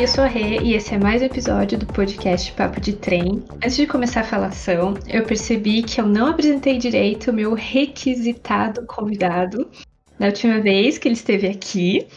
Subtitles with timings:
[0.00, 3.44] Eu sou a Rê e esse é mais um episódio do podcast Papo de Trem.
[3.56, 8.86] Antes de começar a falação, eu percebi que eu não apresentei direito o meu requisitado
[8.86, 9.70] convidado
[10.18, 12.08] na última vez que ele esteve aqui,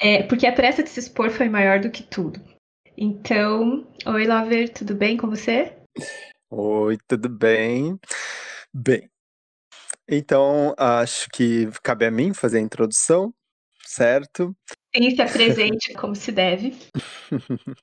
[0.00, 2.42] é, porque a pressa de se expor foi maior do que tudo.
[2.98, 5.72] Então, oi Lover, tudo bem com você?
[6.50, 7.96] Oi, tudo bem?
[8.74, 9.08] Bem,
[10.08, 13.32] então acho que cabe a mim fazer a introdução,
[13.86, 14.52] certo?
[14.94, 16.76] Sim, se apresente como se deve.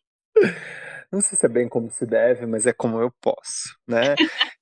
[1.12, 4.14] Não sei se é bem como se deve, mas é como eu posso, né?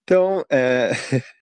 [0.03, 0.91] Então, é,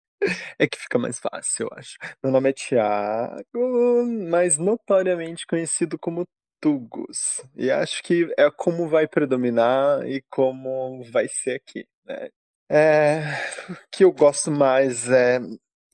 [0.58, 1.98] é que fica mais fácil, eu acho.
[2.24, 6.26] Meu nome é Thiago, mas notoriamente conhecido como
[6.62, 7.44] Tugos.
[7.54, 12.30] E acho que é como vai predominar e como vai ser aqui, né?
[12.72, 13.24] É,
[13.70, 15.40] o que eu gosto mais é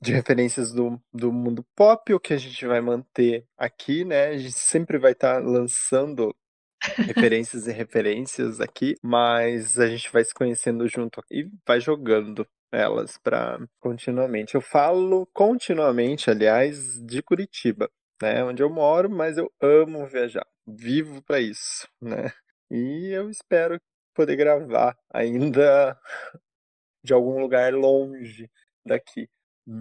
[0.00, 4.28] de referências do, do mundo pop, o que a gente vai manter aqui, né?
[4.28, 6.34] A gente sempre vai estar tá lançando
[6.96, 13.18] referências e referências aqui, mas a gente vai se conhecendo junto e vai jogando elas
[13.18, 14.54] para continuamente.
[14.54, 17.90] Eu falo continuamente, aliás, de Curitiba,
[18.22, 22.32] né, onde eu moro, mas eu amo viajar, vivo para isso, né?
[22.70, 23.80] E eu espero
[24.14, 25.98] poder gravar ainda
[27.04, 28.48] de algum lugar longe
[28.86, 29.28] daqui.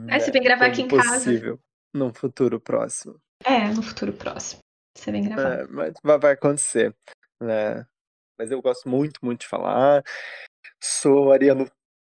[0.09, 1.63] É, você vem gravar aqui em possível, casa.
[1.93, 3.19] Num futuro próximo.
[3.45, 4.59] É, no futuro próximo.
[4.95, 5.61] Você vem gravar.
[5.61, 6.95] É, mas vai acontecer,
[7.41, 7.85] né?
[8.37, 10.03] Mas eu gosto muito, muito de falar.
[10.81, 11.69] Sou ariano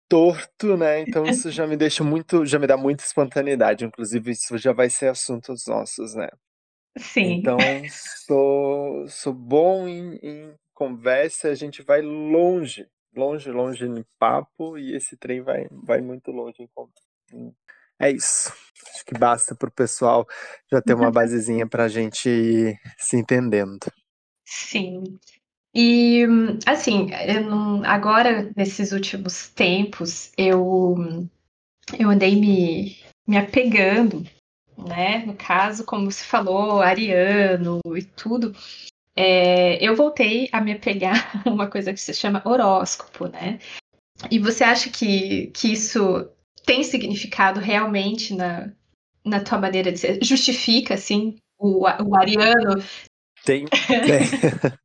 [0.09, 1.01] torto, né?
[1.01, 3.85] Então isso já me deixa muito, já me dá muita espontaneidade.
[3.85, 6.29] Inclusive, isso já vai ser assuntos nossos, né?
[6.97, 7.39] Sim.
[7.39, 7.59] Então,
[8.27, 14.95] sou, sou bom em, em conversa, a gente vai longe, longe, longe em papo, e
[14.95, 17.14] esse trem vai, vai muito longe em conversa.
[17.99, 18.53] É isso.
[18.95, 20.27] Acho que basta para o pessoal
[20.71, 23.87] já ter uma basezinha para a gente ir se entendendo.
[24.45, 25.19] Sim.
[25.75, 26.25] E,
[26.67, 27.11] assim,
[27.49, 30.95] não, agora, nesses últimos tempos, eu,
[31.99, 32.97] eu andei me,
[33.27, 34.23] me apegando,
[34.79, 35.25] né?
[35.27, 38.55] No caso, como você falou, ariano e tudo.
[39.17, 43.59] É, eu voltei a me apegar a uma coisa que se chama horóscopo, né?
[44.31, 46.29] E você acha que, que isso
[46.65, 48.73] tem significado realmente na,
[49.25, 50.19] na tua maneira de ser?
[50.23, 52.83] Justifica, assim, o, o ariano?
[53.45, 53.67] Tem.
[53.67, 54.79] tem.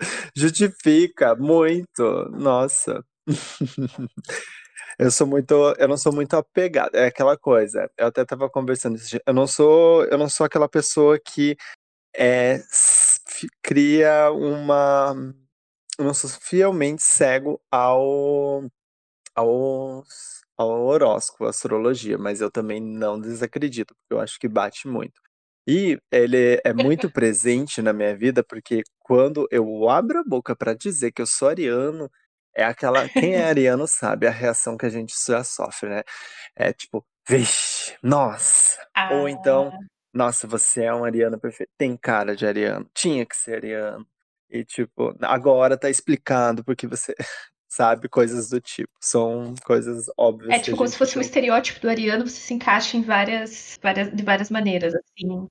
[0.36, 2.30] Justifica muito.
[2.30, 3.04] Nossa.
[4.98, 6.94] Eu sou muito, eu não sou muito apegado.
[6.94, 7.90] É aquela coisa.
[7.96, 9.00] Eu até estava conversando.
[9.26, 11.56] Eu não sou, eu não sou aquela pessoa que
[12.14, 12.60] é,
[13.62, 15.14] cria uma,
[15.98, 18.64] eu não sou fielmente cego ao,
[19.34, 24.86] aos ao horóscopo, à astrologia, mas eu também não desacredito, porque eu acho que bate
[24.86, 25.20] muito.
[25.66, 30.74] E ele é muito presente na minha vida, porque quando eu abro a boca para
[30.74, 32.10] dizer que eu sou ariano,
[32.54, 33.08] é aquela.
[33.08, 36.02] Quem é ariano sabe a reação que a gente já sofre, né?
[36.54, 38.78] É tipo, vixe, nossa!
[38.94, 39.14] Ah.
[39.14, 39.72] Ou então,
[40.12, 41.70] nossa, você é um ariano perfeito.
[41.78, 44.06] Tem cara de ariano, tinha que ser ariano.
[44.50, 47.14] E tipo, agora tá explicado porque você
[47.70, 48.08] sabe?
[48.08, 48.90] Coisas do tipo.
[49.00, 50.50] São coisas óbvias.
[50.50, 54.12] É tipo como se fosse um estereótipo do ariano, você se encaixa em várias, várias
[54.12, 55.46] de várias maneiras, assim.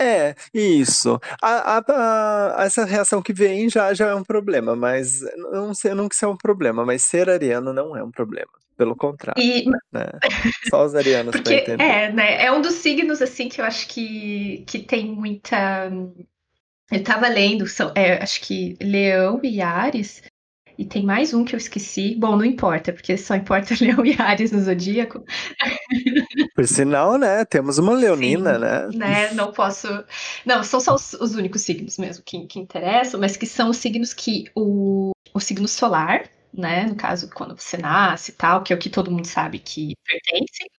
[0.00, 1.18] É, isso.
[1.40, 5.94] A, a, a, essa reação que vem já, já é um problema, mas não sei,
[5.94, 8.50] não que isso é um problema, mas ser ariano não é um problema.
[8.76, 9.40] Pelo contrário.
[9.40, 9.64] E...
[9.92, 10.06] Né?
[10.68, 11.84] Só os arianos Porque, pra entender.
[11.84, 12.44] É, né?
[12.44, 15.90] É um dos signos, assim, que eu acho que, que tem muita.
[16.90, 20.22] Eu tava lendo, são, é, acho que Leão e Ares
[20.76, 22.14] e tem mais um que eu esqueci.
[22.16, 25.24] Bom, não importa, porque só importa Leão e Ares no Zodíaco.
[26.54, 27.44] Por sinal, né?
[27.44, 28.88] Temos uma leonina, Sim, né?
[28.94, 29.32] né?
[29.32, 29.88] Não posso.
[30.44, 33.76] Não, são só os, os únicos signos mesmo que, que interessam, mas que são os
[33.76, 36.84] signos que o, o signo solar, né?
[36.84, 39.94] No caso, quando você nasce e tal, que é o que todo mundo sabe que
[40.04, 40.70] pertence.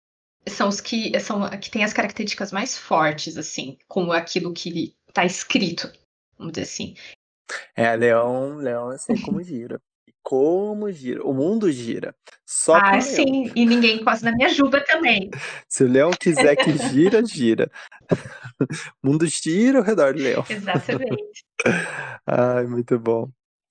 [0.47, 5.25] São os que são que têm as características mais fortes, assim, como aquilo que está
[5.25, 5.91] escrito,
[6.37, 6.95] vamos dizer assim.
[7.75, 9.81] É, Leão, Leão eu sei como gira.
[10.23, 11.23] Como gira.
[11.23, 12.15] O mundo gira.
[12.43, 13.51] Só ah, sim.
[13.55, 15.29] E ninguém encosta na minha juba também.
[15.69, 17.69] Se o leão quiser que gira, gira.
[18.09, 18.15] O
[19.07, 20.43] mundo gira ao redor do leão.
[20.49, 21.45] Exatamente.
[22.25, 23.29] Ai, muito bom.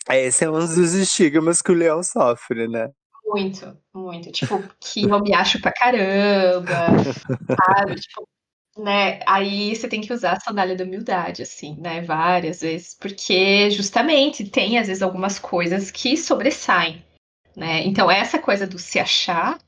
[0.08, 2.90] Esse é um dos estigmas que o leão sofre, né?
[3.26, 4.30] Muito, muito.
[4.30, 6.86] Tipo, que eu me acho pra caramba,
[7.66, 7.94] sabe?
[7.96, 8.28] Tipo,
[8.76, 9.20] né?
[9.26, 12.00] Aí você tem que usar a sandália da humildade, assim, né?
[12.02, 17.04] Várias vezes, porque justamente tem às vezes algumas coisas que sobressaem,
[17.56, 17.82] né?
[17.84, 19.58] Então essa coisa do se achar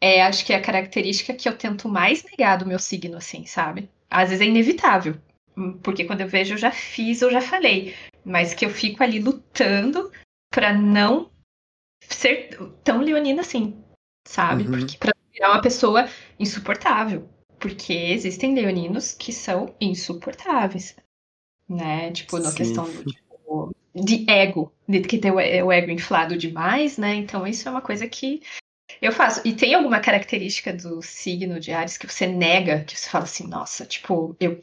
[0.00, 3.46] é, acho que é a característica que eu tento mais negar do meu signo, assim,
[3.46, 3.88] sabe?
[4.10, 5.16] Às vezes é inevitável,
[5.82, 7.94] porque quando eu vejo eu já fiz, eu já falei,
[8.24, 10.12] mas que eu fico ali lutando
[10.52, 11.30] para não
[12.02, 13.82] ser tão leonina assim,
[14.26, 14.64] sabe?
[14.64, 14.70] Uhum.
[14.78, 16.08] Porque pra virar uma pessoa
[16.38, 17.28] insuportável.
[17.66, 20.94] Porque existem leoninos que são insuportáveis,
[21.68, 22.12] né?
[22.12, 26.96] Tipo, na questão do, tipo, de ego, de que tem o, o ego inflado demais,
[26.96, 27.16] né?
[27.16, 28.40] Então isso é uma coisa que
[29.02, 29.40] eu faço.
[29.44, 33.48] E tem alguma característica do signo de Ares que você nega, que você fala assim,
[33.48, 34.60] nossa, tipo, eu.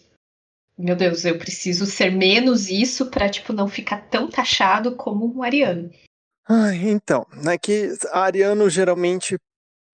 [0.78, 5.44] Meu Deus, eu preciso ser menos isso para tipo, não ficar tão taxado como um
[5.44, 5.92] ariano.
[6.48, 9.38] Ah, então, né, que ariano geralmente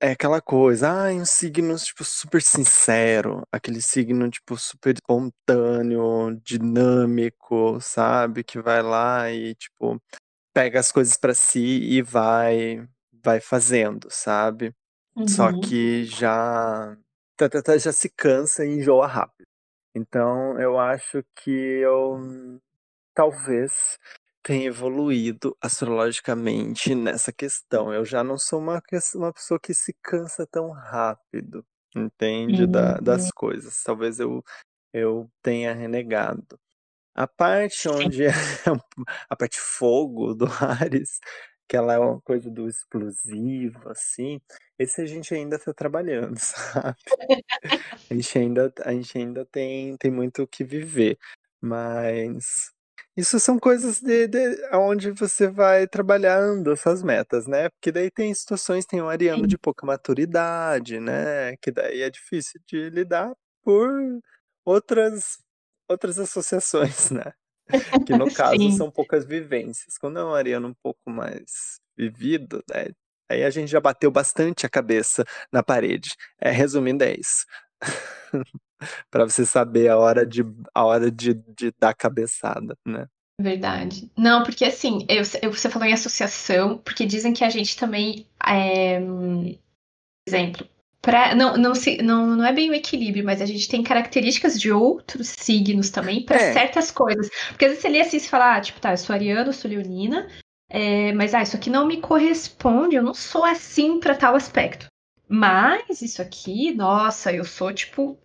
[0.02, 7.80] é aquela coisa, ah, um signo, tipo, super sincero, aquele signo, tipo, super espontâneo, dinâmico,
[7.82, 8.44] sabe?
[8.44, 10.02] Que vai lá e, tipo,
[10.54, 12.88] pega as coisas para si e vai
[13.22, 14.74] vai fazendo, sabe?
[15.16, 15.28] Uhum.
[15.28, 16.96] Só que já
[17.36, 19.48] tá, tá, tá, já se cansa e enjoa rápido.
[19.94, 22.18] Então, eu acho que eu
[23.14, 23.98] talvez
[24.44, 27.94] tem evoluído astrologicamente nessa questão.
[27.94, 28.82] Eu já não sou uma,
[29.16, 31.66] uma pessoa que se cansa tão rápido,
[31.96, 32.64] entende?
[32.64, 32.72] Uhum.
[32.72, 33.82] Da, das coisas.
[33.84, 34.44] Talvez eu,
[34.94, 36.60] eu tenha renegado.
[37.16, 38.32] A parte onde é
[39.30, 41.20] a parte fogo do Ares,
[41.68, 44.42] que ela é uma coisa do explosivo, assim,
[44.78, 46.98] esse a gente ainda está trabalhando, sabe?
[48.10, 51.18] A gente ainda, a gente ainda tem, tem muito o que viver.
[51.62, 52.72] Mas
[53.20, 57.70] isso são coisas de, de onde você vai trabalhando as suas metas, né?
[57.70, 61.58] Porque daí tem situações, tem um ariano de pouca maturidade, né?
[61.58, 63.92] Que daí é difícil de lidar por
[64.66, 65.38] outras
[65.90, 67.34] outras associações, né?
[68.06, 68.72] Que no caso Sim.
[68.72, 69.98] são poucas vivências.
[69.98, 72.88] Quando é um ariano um pouco mais vivido, né?
[73.30, 76.12] Aí a gente já bateu bastante a cabeça na parede.
[76.40, 77.46] É, resumindo, é isso.
[79.10, 83.06] para você saber a hora de a hora de, de dar cabeçada, né?
[83.40, 84.12] Verdade.
[84.18, 88.28] Não, porque assim, eu, eu, você falou em associação, porque dizem que a gente também
[88.46, 89.00] é,
[90.28, 90.68] exemplo,
[91.02, 94.60] pra, não, não, se, não, não é bem o equilíbrio, mas a gente tem características
[94.60, 96.54] de outros signos também para é.
[96.54, 97.30] certas coisas.
[97.50, 99.54] Porque às vezes você lê assim e fala, ah, tipo, tá, eu sou ariano, eu
[99.54, 100.28] sou leonina,
[100.70, 104.88] é, mas ah, isso aqui não me corresponde, eu não sou assim para tal aspecto.
[105.28, 108.20] Mas isso aqui, nossa, eu sou tipo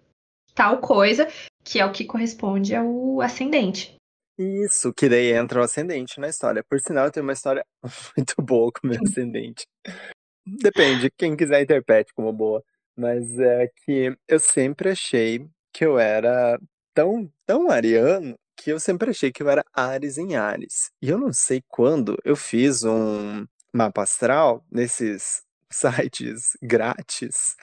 [0.54, 1.28] tal coisa,
[1.64, 3.96] que é o que corresponde ao ascendente.
[4.38, 6.64] Isso, que daí entra o ascendente na história.
[6.68, 7.64] Por sinal, eu tenho uma história
[8.16, 9.66] muito boa com o meu ascendente.
[10.46, 12.62] Depende, quem quiser interprete como boa.
[12.96, 16.58] Mas é que eu sempre achei que eu era
[16.92, 20.90] tão, tão ariano que eu sempre achei que eu era Ares em Ares.
[21.02, 27.56] E eu não sei quando eu fiz um mapa astral nesses sites grátis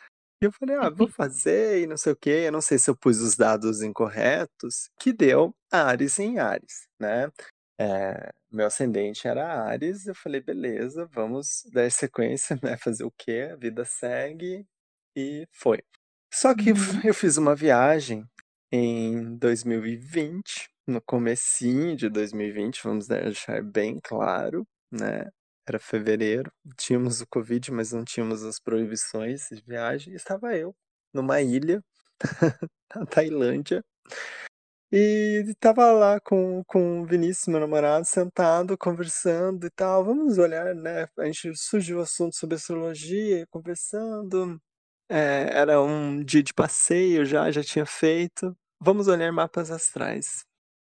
[0.46, 2.44] eu falei, ah, vou fazer e não sei o quê.
[2.48, 7.32] Eu não sei se eu pus os dados incorretos, que deu Ares em Ares, né?
[7.80, 12.78] É, meu ascendente era Ares, eu falei, beleza, vamos dar sequência, né?
[12.78, 13.50] Fazer o quê?
[13.52, 14.66] A vida segue
[15.16, 15.80] e foi.
[16.34, 17.02] Só que uhum.
[17.04, 18.26] eu fiz uma viagem
[18.72, 25.30] em 2020, no comecinho de 2020, vamos deixar bem claro, né?
[25.68, 30.14] Era fevereiro, tínhamos o Covid, mas não tínhamos as proibições de viagem.
[30.14, 30.76] Estava eu,
[31.14, 31.84] numa ilha,
[32.96, 33.84] na Tailândia.
[34.94, 40.04] E estava lá com, com o Vinícius, meu namorado, sentado, conversando e tal.
[40.04, 41.08] Vamos olhar, né?
[41.18, 44.60] A gente surgiu o assunto sobre astrologia, conversando.
[45.10, 48.54] É, era um dia de passeio já, já tinha feito.
[48.82, 50.44] Vamos olhar mapas astrais.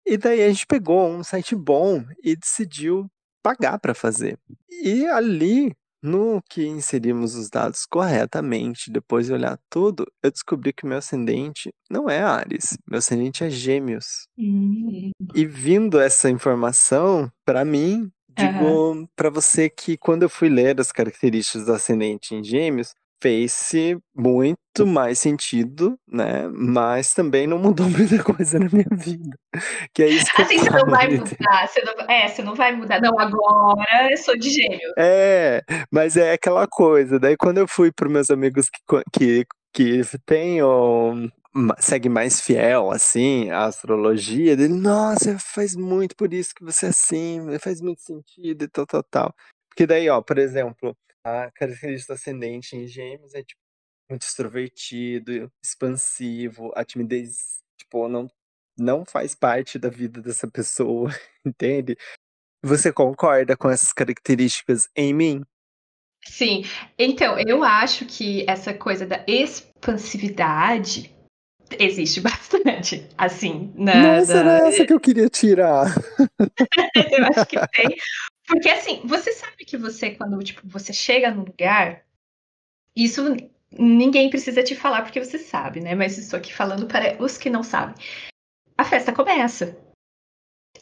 [0.06, 3.10] E daí a gente pegou um site bom e decidiu
[3.44, 4.40] pagar para fazer.
[4.70, 10.86] E ali, no que inserimos os dados corretamente, depois de olhar tudo, eu descobri que
[10.86, 14.28] meu ascendente não é Ares, meu ascendente é Gêmeos.
[14.38, 15.12] Uhum.
[15.36, 19.08] E vindo essa informação, para mim, digo uhum.
[19.16, 23.72] para você que quando eu fui ler as características do ascendente em Gêmeos, fez
[24.14, 26.46] muito mais sentido, né?
[26.50, 29.38] Mas também não mudou muita coisa na minha vida.
[29.94, 32.76] Que é isso que assim, você não vai mudar, você não, é, você não vai
[32.76, 33.02] mudar.
[33.02, 34.94] Não, agora eu sou de gênio.
[34.98, 37.18] É, mas é aquela coisa.
[37.18, 41.30] Daí quando eu fui para meus amigos que, que, que tenham
[41.80, 46.90] segue mais fiel, assim, a astrologia, dele, nossa, faz muito por isso que você é
[46.90, 49.36] assim, faz muito sentido e tal, tal, tal.
[49.70, 53.60] Porque daí, ó, por exemplo, a característica ascendente em gêmeos é, tipo,
[54.10, 58.30] muito extrovertido, expansivo, a timidez, tipo, não,
[58.78, 61.10] não faz parte da vida dessa pessoa,
[61.46, 61.98] entende?
[62.64, 65.44] Você concorda com essas características em mim?
[66.26, 66.64] Sim.
[66.98, 71.14] Então, eu acho que essa coisa da expansividade
[71.80, 74.54] Existe bastante, assim, na, Nossa, na...
[74.54, 75.88] era essa que eu queria tirar.
[76.96, 77.96] eu acho que tem.
[78.48, 82.04] Porque assim, você sabe que você, quando tipo, você chega num lugar,
[82.96, 83.36] isso
[83.72, 85.96] ninguém precisa te falar porque você sabe, né?
[85.96, 87.96] Mas estou aqui falando para os que não sabem.
[88.78, 89.78] A festa começa.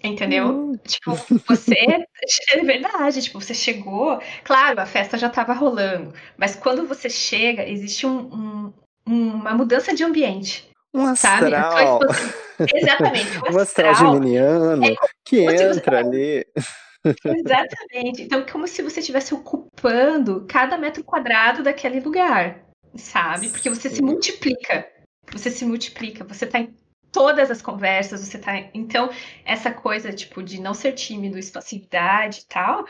[0.03, 0.48] Entendeu?
[0.48, 0.77] Uhum.
[0.77, 1.12] Tipo,
[1.48, 1.75] você.
[2.53, 4.22] É verdade, tipo, você chegou.
[4.44, 6.13] Claro, a festa já estava rolando.
[6.38, 8.74] Mas quando você chega, existe um, um,
[9.08, 10.70] uma mudança de ambiente.
[10.94, 11.53] Um sabe?
[11.53, 12.00] astral.
[12.75, 13.39] Exatamente.
[13.51, 16.46] Um astral geminiano é que você- entra ali.
[17.25, 18.22] Exatamente.
[18.22, 22.63] Então, como se você estivesse ocupando cada metro quadrado daquele lugar,
[22.96, 23.50] sabe?
[23.50, 24.03] Porque você se Sim.
[24.03, 24.88] multiplica.
[25.31, 26.24] Você se multiplica.
[26.25, 26.75] Você tá em
[27.12, 28.58] todas as conversas, você tá.
[28.74, 29.10] Então,
[29.46, 32.86] essa coisa, tipo, de não ser tímido, expansividade e tal,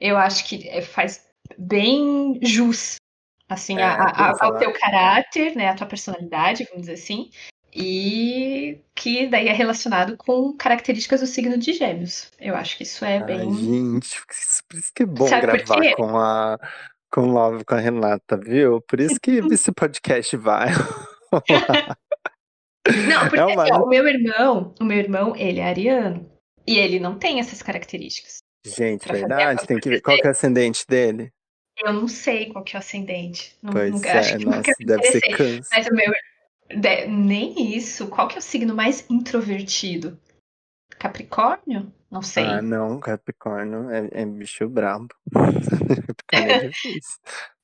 [0.00, 1.26] eu acho que é- faz
[1.58, 2.96] bem jus,
[3.48, 5.68] assim, É, a- a- ao teu caráter, né?
[5.68, 7.30] A tua personalidade, vamos dizer assim.
[7.74, 12.30] E que daí é relacionado com características do signo de Gêmeos.
[12.40, 13.52] Eu acho que isso é Ai, bem.
[13.52, 14.20] gente,
[14.68, 16.58] por isso que é bom Sabe gravar com a
[17.10, 18.80] com Love com a Renata, viu?
[18.82, 20.68] Por isso que esse podcast vai.
[23.08, 26.30] Não, porque É uma- assim, ó, o meu irmão, o meu irmão, ele é ariano.
[26.66, 28.38] E ele não tem essas características.
[28.64, 31.30] Gente, verdade, tem que ver qual que é o ascendente dele.
[31.84, 33.56] Eu não sei qual que é o ascendente.
[33.62, 35.68] Não, Pois nunca, é, acho que nossa, nunca me deve ser câncer.
[35.70, 36.12] Mas o meu.
[36.68, 38.08] De- nem isso.
[38.08, 40.18] Qual que é o signo mais introvertido?
[40.98, 41.92] Capricórnio?
[42.10, 42.44] Não sei.
[42.44, 45.08] Ah, não, Capricórnio é, é bicho brabo.
[46.28, 47.20] Capricórnio é difícil.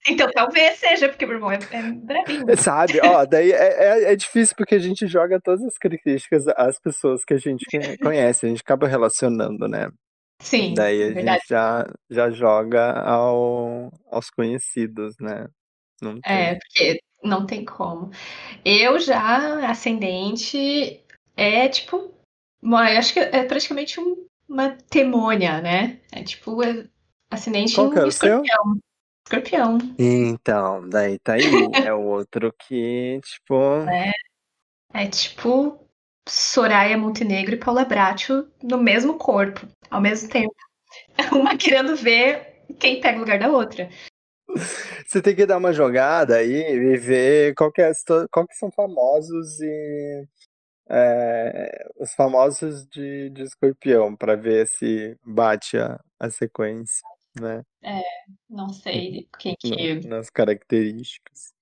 [0.09, 2.47] Então talvez seja, porque meu irmão é, é brabinho.
[2.57, 6.79] Sabe, ó, daí é, é, é difícil porque a gente joga todas as características às
[6.81, 7.65] pessoas que a gente
[8.03, 9.91] conhece, a gente acaba relacionando, né?
[10.43, 11.39] Sim, Daí a é verdade.
[11.41, 15.47] gente já, já joga ao, aos conhecidos, né?
[16.01, 16.33] Não tem.
[16.33, 18.11] É, porque não tem como.
[18.65, 21.01] Eu já, ascendente,
[21.37, 22.13] é tipo.
[22.63, 26.01] bom, eu acho que é praticamente um- uma temônia, né?
[26.13, 26.87] É tipo é
[27.31, 28.43] ascendente Qual que é em o seu?
[28.43, 28.81] escorpião.
[29.27, 29.79] Escorpião.
[29.99, 31.43] Então, daí tá aí.
[31.91, 33.55] É o outro que, tipo.
[34.93, 35.79] É tipo
[36.29, 40.55] Soraya Montenegro e Paula Bracho no mesmo corpo, ao mesmo tempo.
[41.33, 43.89] Uma querendo ver quem pega o lugar da outra.
[45.07, 47.93] Você tem que dar uma jogada aí e ver qual que, é,
[48.31, 50.27] qual que são famosos e.
[50.89, 57.07] é, os famosos de, de escorpião, pra ver se bate a, a sequência,
[57.41, 57.63] né?
[58.49, 60.09] Não sei quem no- que.
[60.09, 61.53] nas características.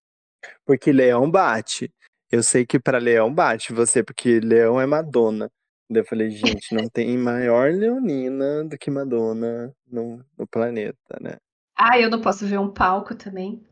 [0.64, 1.92] Porque leão bate.
[2.30, 5.50] Eu sei que pra leão bate você, porque leão é Madonna.
[5.90, 11.38] Daí eu falei, gente, não tem maior leonina do que Madonna no, no planeta, né?
[11.78, 13.64] Ah, eu não posso ver um palco também.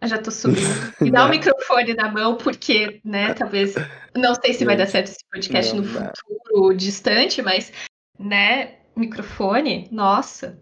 [0.00, 0.66] Eu já tô subindo.
[1.00, 1.36] Me dá o Né?
[1.36, 3.74] microfone na mão, porque, né, talvez.
[4.14, 7.72] Não sei se vai dar certo esse podcast não no futuro distante, mas,
[8.18, 10.60] né, microfone, nossa.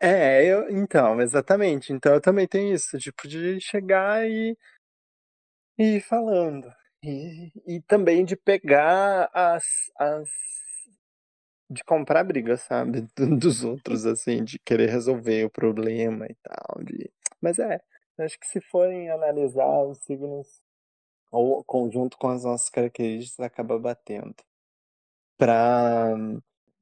[0.00, 1.92] É, eu, então, exatamente.
[1.92, 4.56] Então eu também tenho isso, tipo, de chegar e,
[5.78, 6.70] e ir falando.
[7.02, 9.64] E, e também de pegar as,
[9.98, 10.28] as.
[11.70, 13.02] De comprar briga, sabe?
[13.16, 16.82] do- Dos outros, assim, de querer resolver o problema e tal.
[16.84, 17.10] De...
[17.40, 17.80] Mas é,
[18.18, 20.46] acho que se forem analisar os signos,
[21.30, 24.34] ou conjunto com as nossas características, acaba batendo.
[25.38, 26.14] Pra.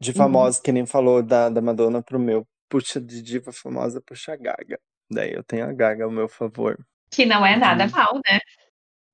[0.01, 0.17] De Uhum.
[0.17, 2.47] famosos, que nem falou da, da Madonna pro meu.
[2.69, 4.79] Puxa, de diva famosa, puxa a Gaga.
[5.11, 6.79] Daí eu tenho a Gaga ao meu favor.
[7.11, 7.91] Que não é nada Hum.
[7.91, 8.39] mal, né?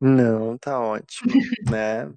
[0.06, 1.32] Não, tá ótimo,
[1.74, 2.12] né?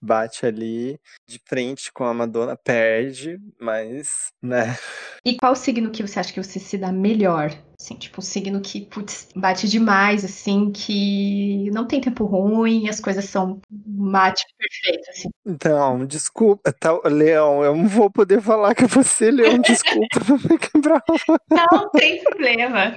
[0.00, 0.96] Bate ali
[1.26, 4.78] de frente com a Madonna, perde, mas, né?
[5.24, 7.50] E qual signo que você acha que você se dá melhor?
[7.82, 13.00] Assim, tipo, um signo que, putz, bate demais, assim, que não tem tempo ruim, as
[13.00, 15.28] coisas são mate perfeito, assim.
[15.44, 20.58] Então, desculpa, tá, Leão, eu não vou poder falar que você, Leão, desculpa, não me
[20.58, 21.02] quebrar.
[21.50, 22.94] Não tem problema.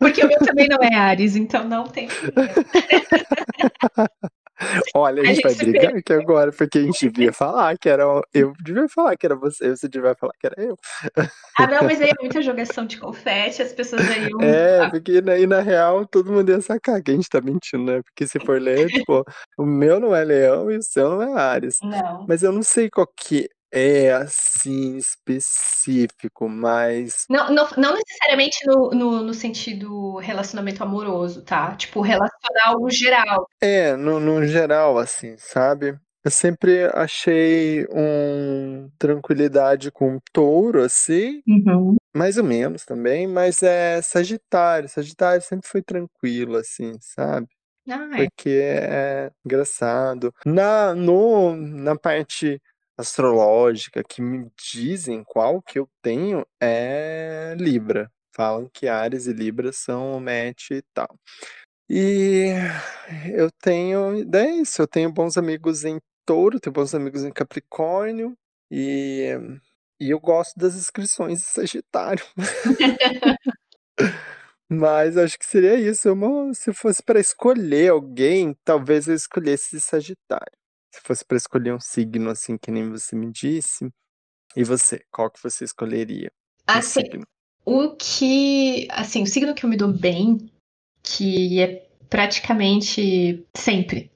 [0.00, 2.52] Porque o meu também não é Ares, então não tem problema.
[4.94, 7.88] Olha, a A gente gente vai brigar aqui agora, porque a gente devia falar que
[7.88, 8.04] era.
[8.32, 10.76] Eu devia falar que era você, você devia falar que era eu.
[11.58, 14.30] Ah, não, mas aí é muita jogação de confete, as pessoas aí.
[14.40, 17.84] É, porque na, e na real todo mundo ia sacar que a gente tá mentindo,
[17.84, 18.02] né?
[18.02, 19.24] Porque se for ler, tipo,
[19.58, 21.78] o meu não é leão e o seu não é Ares.
[21.82, 22.24] Não.
[22.28, 27.26] Mas eu não sei qual que é assim específico, mas.
[27.28, 31.76] Não, não, não necessariamente no, no, no sentido relacionamento amoroso, tá?
[31.76, 33.46] Tipo, relacional geral.
[33.60, 35.98] É, no, no geral, assim, sabe?
[36.24, 41.96] Eu sempre achei um tranquilidade com touro, assim, Uhum.
[42.16, 44.88] mais ou menos também, mas é Sagitário.
[44.88, 47.46] Sagitário sempre foi tranquilo, assim, sabe?
[47.88, 48.24] Ah, é.
[48.24, 50.34] porque é engraçado.
[50.44, 52.60] Na, no, na parte
[52.98, 58.10] astrológica que me dizem qual que eu tenho é Libra.
[58.34, 61.08] Falam que Ares e Libra são o match e tal.
[61.88, 62.52] E
[63.32, 68.36] eu tenho, é isso, eu tenho bons amigos em Touro, tenho bons amigos em Capricórnio
[68.70, 69.30] e,
[70.00, 72.24] e eu gosto das inscrições em Sagitário.
[74.68, 76.12] Mas acho que seria isso.
[76.12, 80.65] Uma, se fosse para escolher alguém, talvez eu escolhesse Sagitário.
[80.96, 83.86] Se fosse para escolher um signo assim que nem você me disse.
[84.56, 86.32] E você, qual que você escolheria?
[86.66, 87.02] Assim,
[87.64, 88.88] o que.
[88.90, 90.50] Assim, o signo que eu me dou bem,
[91.02, 94.10] que é praticamente sempre.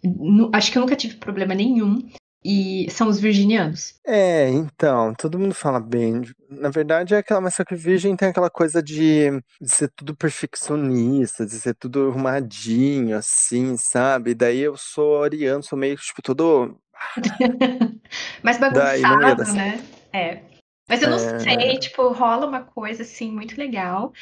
[0.55, 2.11] Acho que eu nunca tive problema nenhum.
[2.43, 3.97] E são os virginianos.
[4.05, 6.23] É, então, todo mundo fala bem.
[6.49, 9.31] Na verdade, é aquela, mas só que Virgem tem aquela coisa de,
[9.61, 14.35] de ser tudo perfeccionista, de ser tudo arrumadinho, assim, sabe?
[14.35, 16.79] Daí eu sou ariano, sou meio, tipo, todo.
[18.75, 19.85] Daí dar bagunçado, né?
[20.13, 20.43] É.
[20.89, 21.39] Mas eu não É.
[21.41, 24.13] sei, tipo, rola uma coisa assim muito legal.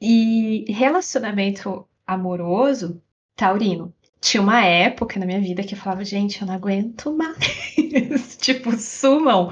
[0.00, 3.00] E relacionamento amoroso,
[3.36, 3.94] taurino.
[4.22, 7.36] Tinha uma época na minha vida que eu falava, gente, eu não aguento mais.
[8.40, 9.50] tipo, sumam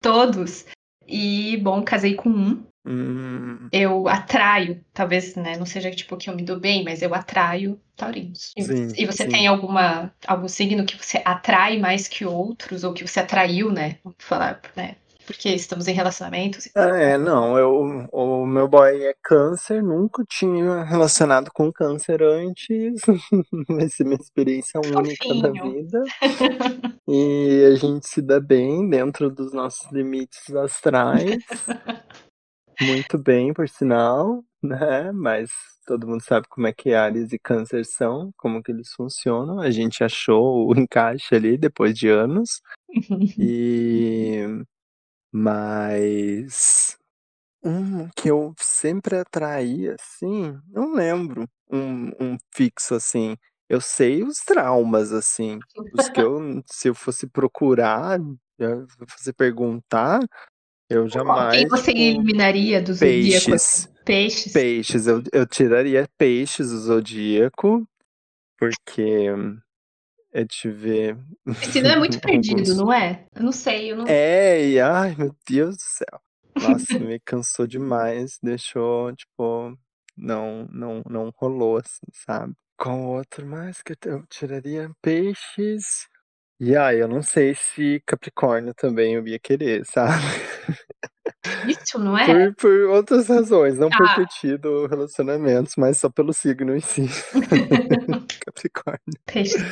[0.00, 0.64] todos.
[1.08, 2.64] E, bom, casei com um.
[2.86, 7.14] Hum, Eu atraio, talvez, né, não seja tipo que eu me dou bem, mas eu
[7.14, 8.52] atraio taurinos.
[8.56, 9.28] E, Sim, e você sim.
[9.28, 13.98] tem alguma algum signo que você atrai mais que outros ou que você atraiu, né?
[14.02, 14.96] Vamos falar, né?
[15.26, 16.68] Porque estamos em relacionamentos.
[16.74, 23.00] Ah, é, não, eu, o meu boy é câncer, nunca tinha relacionado com câncer antes.
[23.68, 26.02] Vai ser minha experiência única da vida.
[27.06, 31.36] E a gente se dá bem dentro dos nossos limites astrais.
[32.80, 35.12] Muito bem, por sinal, né?
[35.12, 35.50] Mas
[35.86, 39.60] todo mundo sabe como é que Ares e Câncer são, como que eles funcionam.
[39.60, 42.60] A gente achou o encaixe ali depois de anos.
[43.38, 44.44] E
[45.32, 46.98] mas
[47.64, 53.36] um que eu sempre atraí assim, não lembro um, um fixo assim.
[53.68, 55.58] Eu sei os traumas assim,
[55.94, 58.20] os que eu se eu fosse procurar,
[58.58, 60.20] eu fosse perguntar,
[60.90, 63.46] eu Quem jamais você tipo, eliminaria do zodíaco?
[63.46, 63.88] peixes.
[64.04, 64.52] Peixes.
[64.52, 67.88] Peixes, eu, eu tiraria peixes do zodíaco,
[68.58, 69.28] porque
[70.32, 71.18] é de ver.
[71.62, 73.26] Esse não é muito perdido, alguns- não é?
[73.34, 74.06] Eu não sei, eu não.
[74.06, 76.20] É, e ai meu Deus do céu.
[76.60, 79.76] Nossa, me cansou demais, deixou, tipo,
[80.16, 82.54] não, não, não rolou assim, sabe?
[82.76, 84.90] Qual outro mais que eu- eu tiraria?
[85.00, 86.06] Peixes.
[86.60, 90.12] E ai, eu não sei se Capricórnio também eu ia querer, sabe?
[91.66, 92.26] Isso, não é?
[92.26, 94.14] Por, por outras razões, não por Ah.
[94.16, 97.06] ter tido relacionamentos, mas só pelo signo em si.
[98.46, 99.00] Capricórnio.
[99.26, 99.62] Peixes.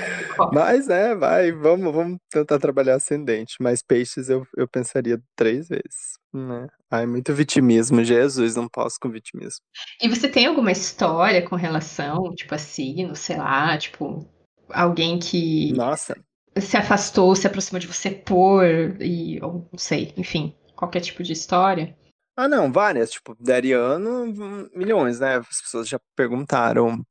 [0.52, 3.56] Mas é, vai, vamos, vamos tentar trabalhar ascendente.
[3.60, 6.66] Mas peixes eu, eu pensaria três vezes, né?
[6.90, 9.60] Ai, muito vitimismo, Jesus, não posso com vitimismo.
[10.02, 14.28] E você tem alguma história com relação, tipo, a signo, sei lá, tipo,
[14.68, 16.16] alguém que Nossa,
[16.58, 18.64] se afastou, se aproximou de você por,
[19.00, 21.94] e, ou não sei, enfim, qualquer tipo de história?
[22.36, 25.36] ah não, várias, tipo, Dariano, milhões, né?
[25.36, 27.04] As pessoas já perguntaram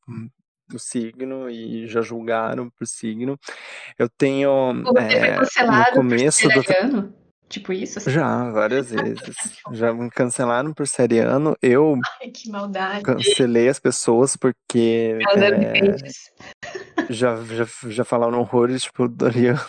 [0.74, 3.40] o signo e já julgaram pro signo.
[3.98, 7.20] Eu tenho, você foi é, no cancelado começo por do ser ariano?
[7.48, 7.98] Tipo isso?
[7.98, 8.12] Assim?
[8.12, 9.36] Já, várias vezes.
[9.72, 11.56] Já me cancelaram por seriano.
[11.62, 13.04] Eu Ai, que maldade.
[13.04, 15.98] cancelei as pessoas porque é,
[17.10, 19.60] já, já, já falaram horrores, tipo, do Ariano.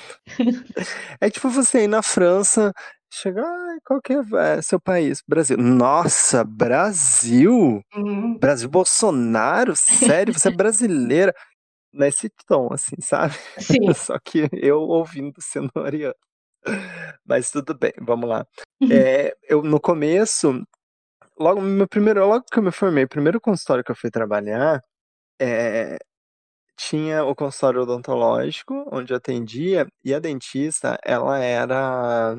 [1.21, 2.73] É tipo você ir na França,
[3.11, 5.23] chegar, qual que é seu país?
[5.27, 5.57] Brasil.
[5.59, 7.83] Nossa, Brasil?
[7.95, 9.75] Hum, Brasil Bolsonaro?
[9.77, 10.33] Sério?
[10.33, 11.35] Você é brasileira?
[11.93, 13.35] Nesse tom, assim, sabe?
[13.59, 13.79] sim.
[13.95, 16.15] Só que eu ouvindo sendo ariano.
[17.25, 18.47] Mas tudo bem, vamos lá.
[18.81, 18.89] Uhum.
[18.93, 20.63] É, eu no começo,
[21.39, 24.81] logo meu primeiro, logo que eu me formei, o primeiro consultório que eu fui trabalhar,
[25.41, 25.99] é,
[26.77, 32.37] tinha o consultório odontológico, onde eu atendia, e a dentista, ela era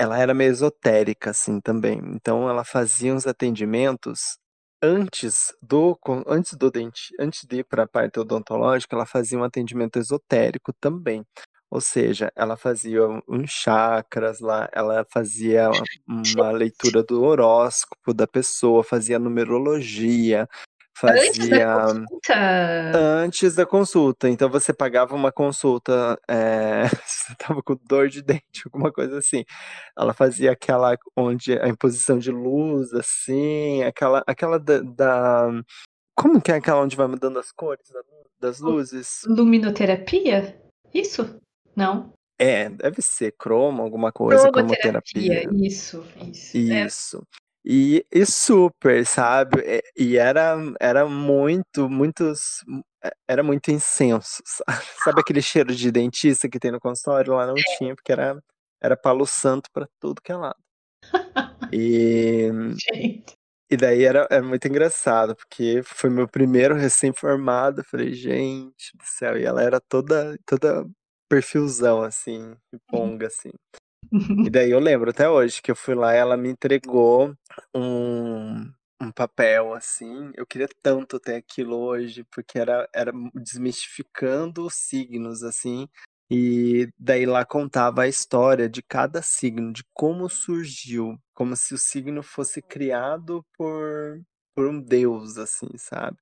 [0.00, 2.00] ela era meio esotérica assim também.
[2.14, 4.38] Então ela fazia uns atendimentos
[4.82, 9.44] antes do antes do dente, antes de ir para a parte odontológica, ela fazia um
[9.44, 11.22] atendimento esotérico também.
[11.70, 15.70] Ou seja, ela fazia uns chakras lá, ela fazia
[16.08, 20.48] uma leitura do horóscopo da pessoa, fazia numerologia,
[21.08, 22.34] Antes da fazia consulta.
[22.94, 24.28] antes da consulta.
[24.28, 29.44] Então você pagava uma consulta, é, você tava com dor de dente, alguma coisa assim.
[29.98, 35.62] Ela fazia aquela onde a imposição de luz, assim, aquela, aquela da, da
[36.14, 37.86] Como que é aquela onde vai mudando as cores
[38.38, 39.22] das luzes?
[39.26, 40.60] Luminoterapia?
[40.92, 41.40] Isso?
[41.76, 42.12] Não?
[42.38, 45.46] É, deve ser croma, alguma coisa, cromoterapia.
[45.52, 46.56] Isso, isso.
[46.56, 46.86] É.
[46.86, 47.22] Isso.
[47.64, 49.60] E, e super, sabe?
[49.64, 52.64] E, e era, era muito, muitos.
[53.28, 54.42] Era muito incenso.
[54.46, 54.84] Sabe?
[55.04, 57.34] sabe aquele cheiro de dentista que tem no consultório?
[57.34, 58.42] Lá não tinha, porque era,
[58.80, 60.58] era palo santo para tudo que é lado.
[61.72, 62.50] E,
[62.92, 63.34] Gente.
[63.70, 67.84] e daí era, era muito engraçado, porque foi meu primeiro recém-formado.
[67.84, 70.84] Falei, gente do céu, e ela era toda, toda
[71.28, 72.56] perfilzão, assim,
[72.88, 73.52] ponga, assim.
[74.42, 77.34] E daí eu lembro até hoje que eu fui lá e ela me entregou
[77.74, 80.30] um, um papel, assim.
[80.34, 85.86] Eu queria tanto ter aquilo hoje, porque era, era desmistificando os signos, assim.
[86.30, 91.78] E daí lá contava a história de cada signo, de como surgiu, como se o
[91.78, 94.22] signo fosse criado por,
[94.54, 96.16] por um deus, assim, sabe?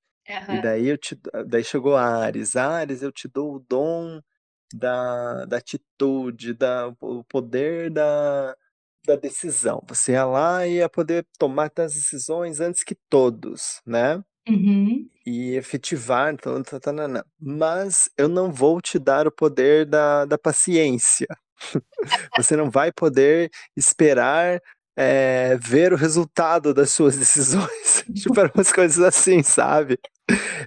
[0.49, 0.59] E Aham.
[0.59, 1.15] daí eu te,
[1.47, 4.19] daí chegou Ares, Ares, eu te dou o dom
[4.73, 8.55] da, da atitude, da, o poder da,
[9.05, 9.83] da decisão.
[9.87, 14.23] Você ia lá e ia poder tomar as decisões antes que todos, né?
[14.47, 15.07] Uhum.
[15.25, 16.35] E efetivar,
[17.07, 17.23] não.
[17.39, 21.27] mas eu não vou te dar o poder da, da paciência.
[22.37, 24.61] Você não vai poder esperar
[24.99, 28.03] é, ver o resultado das suas decisões.
[28.15, 29.97] tipo, eram umas coisas assim, sabe?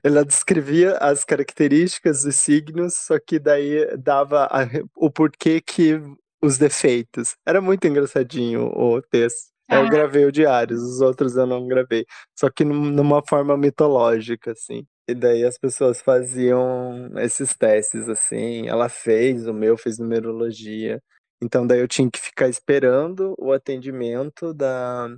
[0.03, 4.67] Ela descrevia as características dos signos, só que daí dava a,
[4.97, 6.01] o porquê que
[6.43, 7.37] os defeitos.
[7.47, 9.53] Era muito engraçadinho o texto.
[9.71, 12.05] Eu Ah, gravei o diários, os outros eu não gravei.
[12.39, 14.87] Só que num- numa forma mitológica, assim.
[15.09, 18.69] E daí as pessoas faziam esses testes, assim.
[18.69, 21.03] Ela fez, o meu fez numerologia.
[21.43, 25.09] Então daí eu tinha que ficar esperando o atendimento da,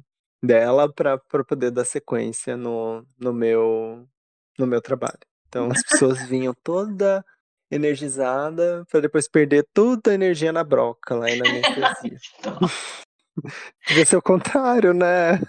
[0.43, 4.09] dela para poder dar sequência no, no meu
[4.59, 5.19] no meu trabalho.
[5.49, 7.23] Então as pessoas vinham toda
[7.71, 12.19] energizada para depois perder toda a energia na broca lá e na anestesia.
[13.89, 15.41] Devia ser o contrário, né?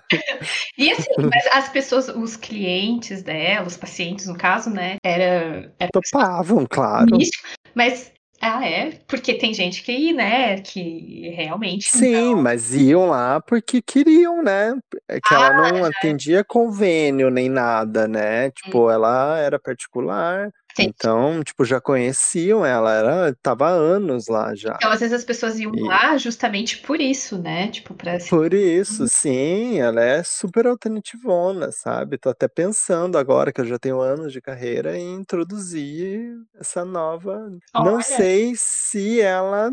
[0.76, 4.98] E assim, mas as pessoas, os clientes dela, os pacientes, no caso, né?
[5.04, 7.16] Era, era Topavam, claro.
[7.16, 8.12] místico, mas.
[8.48, 8.92] Ah, é?
[9.08, 11.90] Porque tem gente que, né, que realmente.
[11.90, 14.76] Sim, mas iam lá porque queriam, né?
[15.10, 18.52] É que ela não atendia convênio nem nada, né?
[18.52, 20.52] Tipo, ela era particular.
[20.76, 20.84] Sim.
[20.84, 24.74] Então, tipo, já conheciam ela, era, tava há anos lá já.
[24.76, 27.70] Então, às vezes as pessoas iam E- lá justamente por isso, né?
[27.70, 32.18] Tipo, pra Por isso, sim, ela é super alternativona, sabe?
[32.18, 37.40] Tô até pensando agora que eu já tenho anos de carreira em introduzir essa nova.
[37.74, 38.04] Não Olha.
[38.04, 39.72] sei se ela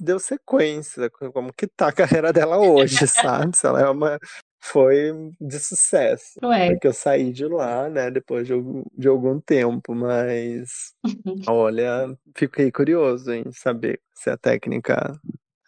[0.00, 3.06] deu sequência, como que tá a carreira dela hoje,
[3.52, 3.56] sabe?
[3.56, 4.18] Se ela é uma.
[4.62, 6.38] Foi de sucesso.
[6.44, 6.70] Ué.
[6.72, 8.54] Porque eu saí de lá, né, depois de
[8.96, 10.94] de algum tempo, mas.
[11.48, 15.18] Olha, fiquei curioso em saber se a técnica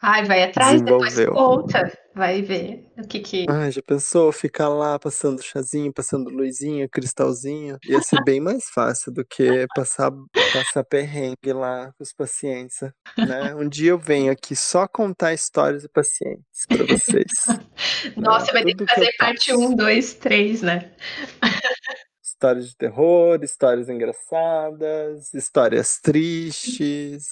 [0.05, 1.33] Ai, vai atrás, depois Desenvolveu.
[1.35, 3.47] volta, vai ver o que que.
[3.49, 7.79] Ai, já pensou ficar lá passando chazinho, passando luzinha, cristalzinho?
[7.85, 10.11] Ia ser bem mais fácil do que passar,
[10.53, 12.79] passar perrengue lá com os pacientes,
[13.17, 13.55] né?
[13.55, 17.31] Um dia eu venho aqui só contar histórias de pacientes pra vocês.
[18.17, 18.53] Nossa, né?
[18.55, 19.61] vai ter Tudo que que fazer parte passo.
[19.69, 20.93] 1, 2, 3, né?
[22.21, 27.29] Histórias de terror, histórias engraçadas, histórias tristes.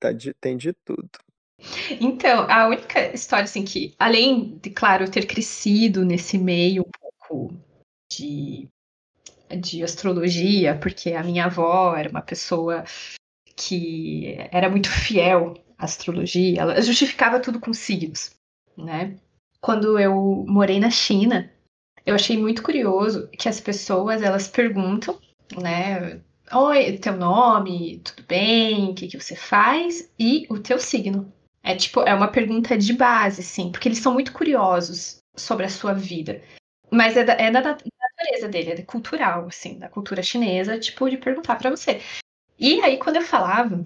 [0.00, 1.10] Tá de- tem de tudo.
[2.00, 6.90] Então, a única história, assim, que, além de, claro, eu ter crescido nesse meio um
[7.28, 7.54] pouco
[8.10, 8.68] de,
[9.60, 12.84] de astrologia, porque a minha avó era uma pessoa
[13.56, 18.34] que era muito fiel à astrologia, ela justificava tudo com signos,
[18.76, 19.16] né?
[19.60, 21.52] Quando eu morei na China,
[22.04, 25.18] eu achei muito curioso que as pessoas, elas perguntam,
[25.56, 26.20] né?
[26.52, 28.90] Oi, teu nome, tudo bem?
[28.90, 30.12] O que, que você faz?
[30.18, 31.32] E o teu signo.
[31.62, 35.68] É tipo, é uma pergunta de base, sim, porque eles são muito curiosos sobre a
[35.68, 36.42] sua vida.
[36.90, 41.08] Mas é da, é da nat- natureza dele, é cultural, assim, da cultura chinesa, tipo,
[41.08, 42.00] de perguntar pra você.
[42.58, 43.84] E aí, quando eu falava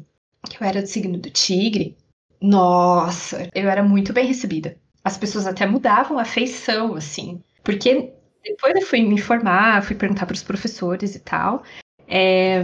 [0.49, 1.97] que eu era do signo do tigre,
[2.41, 4.77] nossa, eu era muito bem recebida.
[5.05, 8.13] As pessoas até mudavam a feição, assim, porque
[8.45, 11.63] depois eu fui me informar, fui perguntar pros professores e tal.
[12.09, 12.63] É,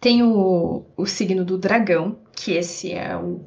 [0.00, 3.40] tem o, o signo do dragão, que esse é o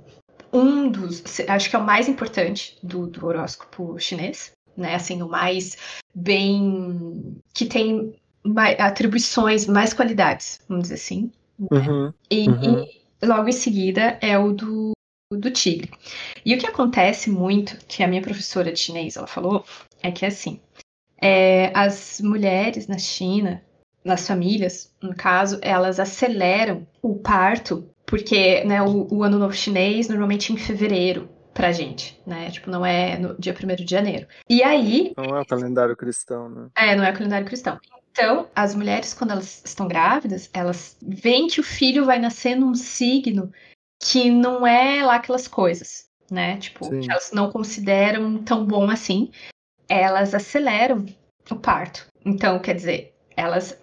[0.54, 4.96] um dos, acho que é o mais importante do, do horóscopo chinês, né?
[4.96, 5.78] Assim, o mais
[6.14, 7.42] bem.
[7.54, 11.32] que tem mais, atribuições, mais qualidades, vamos dizer assim.
[11.72, 12.86] Uhum, E, uhum.
[13.22, 14.92] e logo em seguida é o do,
[15.32, 15.92] do tigre.
[16.46, 19.66] E o que acontece muito, que a minha professora de chinês ela falou,
[20.02, 20.60] é que assim,
[21.22, 23.62] é, as mulheres na China
[24.04, 30.08] nas famílias, no caso, elas aceleram o parto, porque né, o, o ano novo chinês
[30.08, 32.50] normalmente é em fevereiro pra gente, né?
[32.50, 34.28] Tipo, não é no dia 1 de janeiro.
[34.50, 35.14] E aí.
[35.16, 36.68] Não é o calendário cristão, né?
[36.76, 37.80] É, não é o calendário cristão.
[38.12, 42.76] Então, as mulheres, quando elas estão grávidas, elas veem que o filho vai nascer num
[42.76, 43.52] signo
[44.00, 46.58] que não é lá aquelas coisas, né?
[46.58, 47.00] Tipo, Sim.
[47.02, 49.32] que elas não consideram tão bom assim.
[49.88, 51.06] Elas aceleram
[51.50, 52.08] o parto.
[52.26, 53.80] Então, quer dizer, elas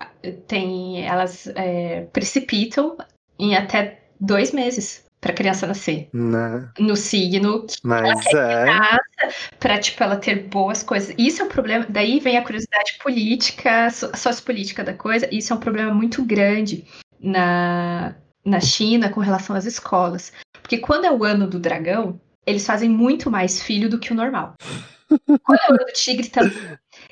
[0.46, 2.96] têm, elas é, precipitam
[3.38, 6.08] em até dois meses para criança nascer.
[6.12, 6.68] Né?
[6.78, 9.30] No signo que Mas ela é.
[9.58, 11.14] para tipo ela ter boas coisas.
[11.18, 11.86] Isso é um problema.
[11.88, 15.28] Daí vem a curiosidade política, sociopolítica da coisa.
[15.30, 16.84] Isso é um problema muito grande
[17.20, 22.66] na na China com relação às escolas, porque quando é o ano do dragão, eles
[22.66, 24.54] fazem muito mais filho do que o normal.
[25.44, 26.56] Quando é o ano do tigre também.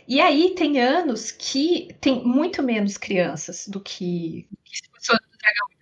[0.07, 5.15] E aí tem anos que tem muito menos crianças do que, que se fosse o
[5.15, 5.78] ano do dragão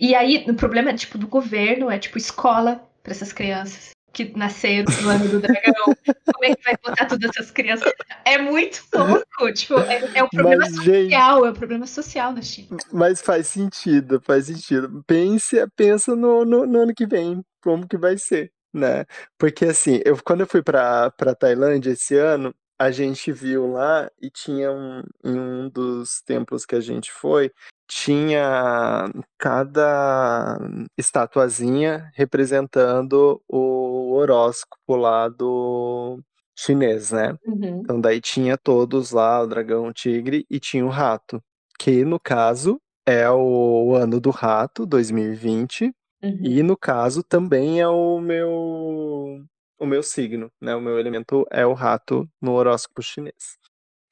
[0.00, 4.36] E aí, o problema é, tipo, do governo, é, tipo, escola para essas crianças que
[4.36, 5.84] nasceram no ano do dragão.
[6.32, 7.92] Como é que vai botar todas essas crianças?
[8.24, 12.32] É muito louco, tipo, é, é um problema mas, social, gente, é um problema social
[12.32, 12.76] na China.
[12.92, 15.04] Mas faz sentido, faz sentido.
[15.06, 19.04] Pense, pensa no, no, no ano que vem, como que vai ser, né?
[19.38, 24.30] Porque assim, eu, quando eu fui para Tailândia esse ano, a gente viu lá e
[24.30, 27.52] tinha um, em um dos templos que a gente foi,
[27.90, 30.56] tinha cada
[30.96, 36.20] estatuazinha representando o horóscopo lá do
[36.56, 37.36] chinês, né?
[37.44, 37.80] Uhum.
[37.80, 41.42] Então daí tinha todos lá, o dragão, o tigre e tinha o rato,
[41.80, 45.86] que no caso é o ano do rato, 2020,
[46.22, 46.38] uhum.
[46.42, 49.44] e no caso também é o meu
[49.80, 50.76] o meu signo, né?
[50.76, 53.58] O meu elemento é o rato no horóscopo chinês.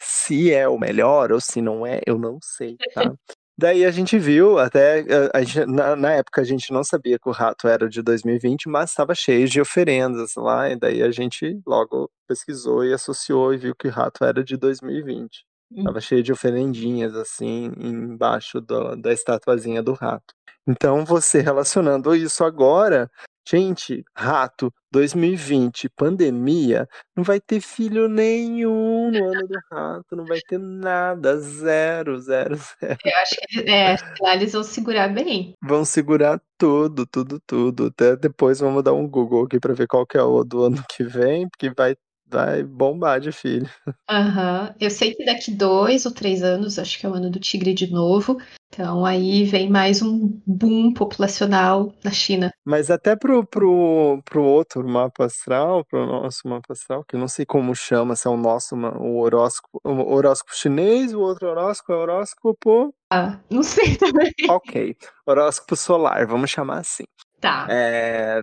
[0.00, 3.02] Se é o melhor ou se não é, eu não sei, tá?
[3.58, 7.18] Daí a gente viu, até eh, a, a, na, na, época a gente não sabia
[7.18, 11.10] que o rato era de 2020, mas estava cheio de oferendas lá, e daí a
[11.10, 15.44] gente logo pesquisou e associou e viu que o rato era de 2020.
[15.76, 16.00] Estava hum.
[16.00, 20.32] cheio de oferendinhas assim embaixo do, da estatuazinha do rato.
[20.64, 23.10] Então você relacionando isso agora
[23.50, 30.38] Gente, rato, 2020, pandemia, não vai ter filho nenhum no ano do rato, não vai
[30.46, 32.98] ter nada, zero, zero, zero.
[33.02, 35.54] Eu acho que é, lá eles vão segurar bem.
[35.62, 37.86] Vão segurar tudo, tudo, tudo.
[37.86, 40.84] Até depois vamos dar um Google aqui para ver qual que é o do ano
[40.90, 41.96] que vem, porque vai
[42.30, 43.68] vai bombar de filho.
[44.08, 44.68] Aham.
[44.68, 44.74] Uhum.
[44.80, 47.74] Eu sei que daqui dois ou três anos, acho que é o ano do tigre
[47.74, 48.38] de novo,
[48.72, 52.52] então aí vem mais um boom populacional na China.
[52.64, 57.28] Mas até pro, pro, pro outro mapa astral, pro nosso mapa astral, que eu não
[57.28, 61.92] sei como chama, se é o nosso o horóscopo, o horóscopo chinês, o outro horóscopo
[61.92, 62.94] é horóscopo.
[63.10, 64.32] Ah, não sei também.
[64.48, 64.96] Ok.
[65.26, 67.04] Horóscopo solar, vamos chamar assim.
[67.40, 67.66] Tá.
[67.70, 68.40] É...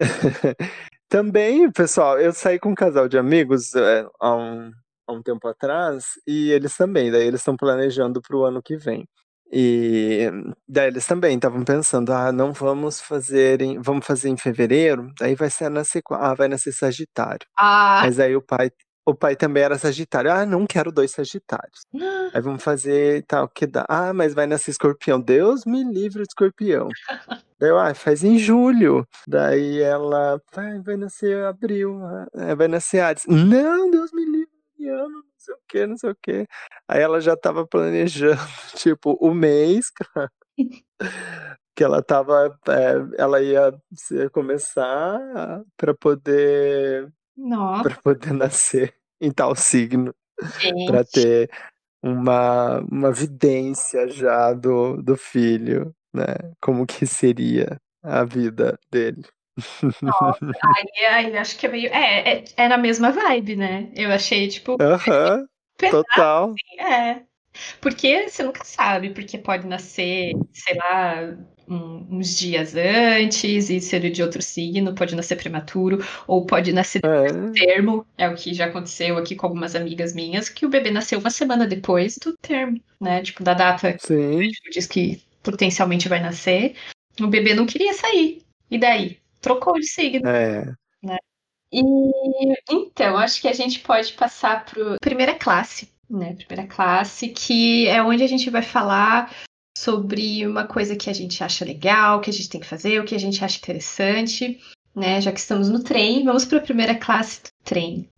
[1.10, 4.70] Também, pessoal, eu saí com um casal de amigos é, há, um,
[5.06, 8.76] há um tempo atrás e eles também, daí eles estão planejando para o ano que
[8.76, 9.08] vem.
[9.50, 10.30] E
[10.68, 15.34] daí eles também estavam pensando, ah, não vamos fazer em, vamos fazer em fevereiro, daí
[15.34, 17.46] vai ser nascer, ah, vai nascer Sagitário.
[17.56, 18.02] Ah.
[18.04, 18.70] Mas aí o pai,
[19.08, 20.30] o pai também era Sagitário.
[20.30, 21.86] Ah, não quero dois Sagitários.
[22.34, 23.84] aí vamos fazer tal que dá.
[23.88, 25.20] Ah, mas vai nascer Escorpião.
[25.20, 26.88] Deus me livre de Escorpião.
[27.58, 29.06] daí eu, ah, faz em julho.
[29.26, 33.24] Daí ela, vai, vai nascer abril, ah, vai nascer Ares.
[33.26, 36.46] Não, Deus me livre, ano sei o que, não sei o que.
[36.86, 38.36] Aí ela já tava planejando,
[38.76, 39.90] tipo, o mês,
[41.74, 43.72] que ela tava, é, ela ia
[44.32, 45.18] começar
[45.76, 47.12] para poder
[47.82, 50.14] para poder nascer em tal signo,
[50.86, 51.50] para ter
[52.02, 56.34] uma, uma vidência já do, do filho, né?
[56.60, 59.22] Como que seria a vida dele.
[60.00, 60.38] Nossa,
[60.76, 61.92] aí, aí acho que é meio.
[61.92, 63.90] É, é, é, na mesma vibe, né?
[63.94, 64.76] Eu achei, tipo.
[64.80, 65.46] Aham,
[65.90, 66.54] total.
[66.54, 67.27] Assim, é.
[67.80, 71.36] Porque você nunca sabe, porque pode nascer, sei lá,
[71.68, 77.00] um, uns dias antes e ser de outro signo, pode nascer prematuro, ou pode nascer
[77.04, 77.50] é.
[77.52, 81.18] termo, é o que já aconteceu aqui com algumas amigas minhas, que o bebê nasceu
[81.18, 83.22] uma semana depois do termo, né?
[83.22, 84.50] Tipo, da data Sim.
[84.62, 86.74] que diz que potencialmente vai nascer.
[87.20, 88.42] O bebê não queria sair.
[88.70, 89.18] E daí?
[89.40, 90.28] trocou de signo.
[90.28, 90.64] É.
[91.02, 91.16] Né?
[91.72, 91.82] E
[92.70, 96.34] então, acho que a gente pode passar para primeira classe, né?
[96.34, 99.34] Primeira classe, que é onde a gente vai falar
[99.76, 103.04] sobre uma coisa que a gente acha legal, que a gente tem que fazer, o
[103.04, 104.58] que a gente acha interessante,
[104.94, 105.20] né?
[105.20, 108.08] Já que estamos no trem, vamos para a primeira classe do trem.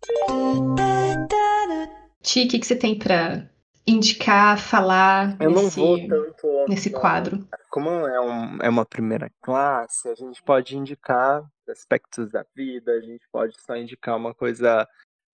[2.21, 3.49] Ti, o que, que você tem para
[3.85, 6.65] indicar, falar Eu não nesse, vou tanto.
[6.67, 6.99] nesse não.
[6.99, 7.47] quadro?
[7.69, 13.01] Como é, um, é uma primeira classe, a gente pode indicar aspectos da vida, a
[13.01, 14.87] gente pode só indicar uma coisa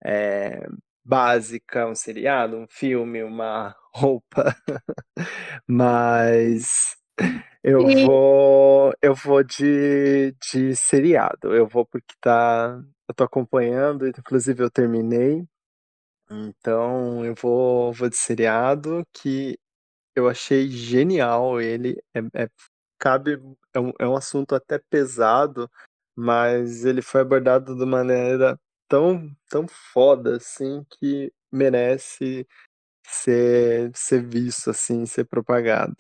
[0.04, 0.68] é,
[1.08, 4.56] básica, um seriado, um filme, uma roupa.
[5.68, 6.96] Mas
[7.64, 11.56] eu E- vou eu vou de, de seriado.
[11.56, 12.82] Eu vou porque tá.
[13.10, 15.46] Eu tô acompanhando, inclusive eu terminei.
[16.32, 19.58] Então eu vou, vou de seriado que
[20.16, 21.98] eu achei genial ele.
[22.16, 22.50] É, é-
[23.00, 23.40] cabe,
[23.74, 25.70] é um, é um assunto até pesado,
[26.16, 32.48] mas ele foi abordado de maneira tão, tão foda assim que merece
[33.06, 35.96] ser, ser visto assim, ser propagado.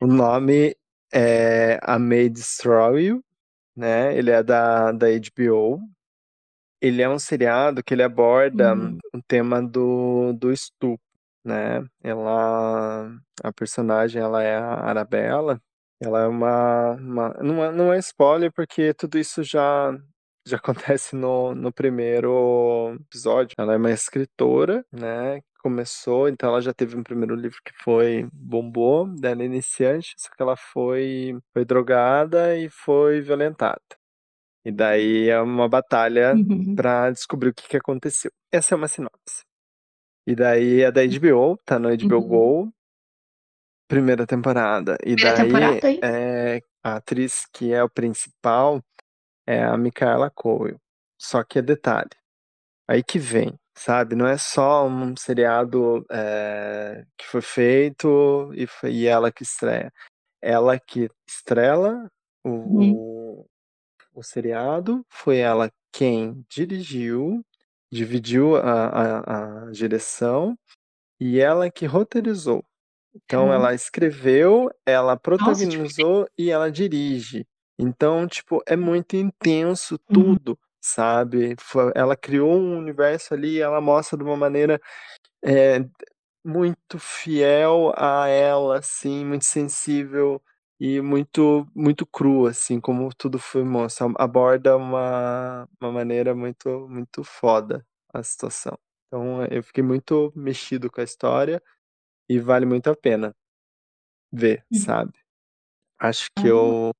[0.00, 0.76] O nome
[1.12, 3.24] é I May Destroy You,
[3.76, 4.16] né?
[4.16, 5.80] Ele é da, da HBO.
[6.80, 8.98] Ele é um seriado que ele aborda Uhum.
[9.14, 11.04] o tema do, do estupro,
[11.44, 11.84] né?
[12.02, 13.10] Ela,
[13.42, 15.60] a personagem, ela é a Arabella.
[16.02, 19.92] Ela é uma, uma não, é, não é spoiler porque tudo isso já
[20.50, 23.54] já acontece no, no primeiro episódio.
[23.58, 25.40] Ela é uma escritora, né?
[25.62, 30.42] Começou, então ela já teve um primeiro livro que foi bombou, dela iniciante, só que
[30.42, 33.80] ela foi foi drogada e foi violentada.
[34.64, 36.74] E daí é uma batalha Uhum.
[36.74, 38.30] pra descobrir o que que aconteceu.
[38.52, 39.42] Essa é uma sinopse.
[40.26, 42.28] E daí é da HBO, tá no HBO Uhum.
[42.28, 42.72] Go,
[43.88, 44.96] primeira temporada.
[45.04, 48.80] E Primeira daí temporada, é, a atriz que é o principal
[49.50, 50.78] é a Micaela Coel.
[51.18, 52.10] Só que é detalhe,
[52.88, 54.14] aí que vem, sabe?
[54.16, 59.92] Não é só um seriado é, que foi feito e, foi, e ela que estreia.
[60.42, 62.10] Ela que estrela
[62.44, 62.92] o, Uhum.
[62.94, 63.46] o,
[64.14, 67.44] o seriado, foi ela quem dirigiu,
[67.92, 70.56] dividiu a, a, a direção
[71.20, 72.64] e ela que roteirizou.
[73.14, 73.54] Então Caramba.
[73.54, 77.46] ela escreveu, ela Nossa, tipo, protagonizou e ela dirige.
[77.80, 80.36] Então, tipo, é muito intenso Uhum.
[80.36, 81.56] tudo, sabe?
[81.94, 84.80] Ela criou um universo ali, ela mostra de uma maneira
[85.44, 85.80] é,
[86.44, 90.42] muito fiel a ela, assim, muito sensível
[90.80, 94.08] e muito muito crua, assim, como tudo foi mostra.
[94.18, 98.78] Aborda uma, uma maneira muito muito foda a situação.
[99.08, 101.62] Então eu fiquei muito mexido com a história
[102.30, 103.34] e vale muito a pena
[104.32, 104.94] ver, Uhum.
[104.94, 105.12] sabe?
[106.00, 106.92] Acho que Ah, eu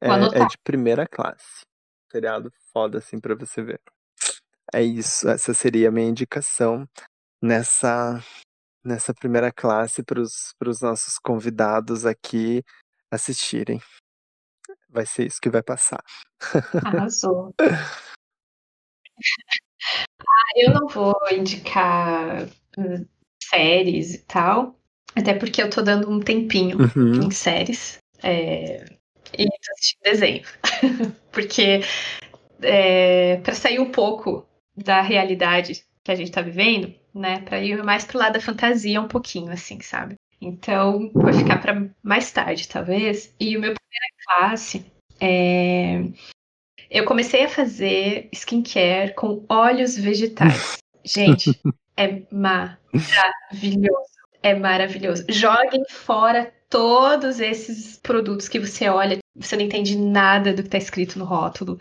[0.00, 1.60] é, é, de primeira classe.
[2.10, 3.80] Seriado foda assim pra você ver.
[4.72, 6.88] É isso, essa seria a minha indicação
[7.42, 8.22] nessa
[8.82, 12.62] nessa primeira classe para os nossos convidados aqui
[13.10, 13.80] assistirem.
[14.88, 16.02] Vai ser isso que vai passar.
[16.84, 17.54] Arrasou.
[20.20, 22.46] Ah, eu não vou indicar
[22.78, 23.06] hum,
[23.42, 24.78] séries e tal,
[25.16, 27.26] até porque eu tô dando um tempinho Uhum.
[27.26, 28.99] em séries é,
[29.36, 30.42] e tô assistindo desenho.
[31.32, 31.80] porque
[32.62, 37.82] é, para sair um pouco da realidade que a gente tá vivendo, né, para ir
[37.82, 40.14] mais pro lado da fantasia um pouquinho, assim, sabe?
[40.40, 43.34] Então, vai ficar para mais tarde, talvez.
[43.38, 44.86] E o meu primeira classe
[45.20, 46.02] é
[46.90, 50.78] eu comecei a fazer skincare com óleos vegetais.
[51.04, 51.58] Gente,
[51.96, 54.10] é maravilhoso.
[54.42, 55.24] É maravilhoso.
[55.28, 60.78] Joguem fora todos esses produtos que você olha, você não entende nada do que está
[60.78, 61.78] escrito no rótulo.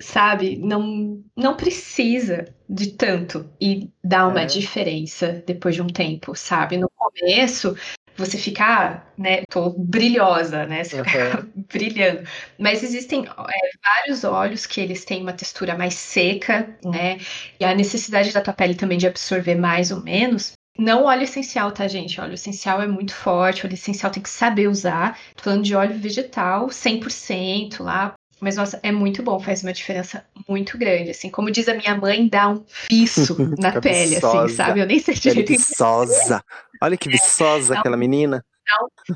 [0.00, 0.56] Sabe?
[0.58, 4.46] Não, não precisa de tanto e dá uma É.
[4.46, 6.76] diferença depois de um tempo, sabe?
[6.76, 7.74] No começo,
[8.16, 9.42] você fica, ah, né?
[9.50, 10.84] Tô brilhosa, né?
[10.84, 11.52] Você fica Aham.
[11.72, 12.22] brilhando.
[12.58, 17.18] Mas existem é, vários óleos que eles têm uma textura mais seca, né?
[17.60, 20.55] E a necessidade da tua pele também de absorver mais ou menos.
[20.78, 22.20] Não óleo essencial, tá, gente?
[22.20, 25.18] Óleo essencial é muito forte, óleo essencial tem que saber usar.
[25.34, 28.14] Tô falando de óleo vegetal, 100% lá.
[28.38, 31.30] Mas, nossa, é muito bom, faz uma diferença muito grande, assim.
[31.30, 34.80] Como diz a minha mãe, dá um viço na Fica pele, assim, sabe?
[34.80, 36.44] Eu nem sei direito viçosa.
[36.82, 38.44] Olha que viçosa Dá aquela menina.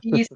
[0.02, 0.34] Isso.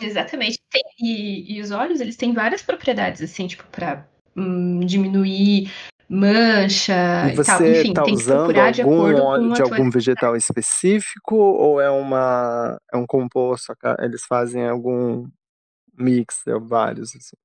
[0.00, 0.58] Exatamente.
[0.70, 5.70] Tem- e, e os óleos, eles têm várias propriedades, assim, tipo, pra hum, diminuir
[6.10, 7.58] mancha E e tal.
[7.58, 11.36] você Enfim, tá tem que procurar de algum acordo óleo com de algum vegetal específico
[11.36, 13.72] ou é uma é um composto?
[14.00, 15.28] Eles fazem algum
[15.96, 17.36] mix, é vários assim.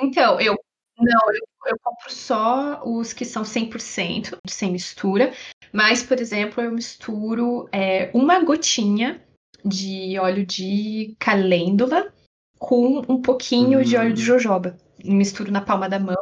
[0.00, 0.54] Então, eu...
[0.96, 5.32] Não, eu, eu compro só os que são 100%, sem mistura.
[5.72, 9.20] Mas, por exemplo, eu misturo é, uma gotinha
[9.64, 12.12] de óleo de calêndula
[12.58, 14.26] com um pouquinho de óleo de Hum.
[14.26, 14.76] jojoba.
[15.04, 16.16] Misturo na palma da mão.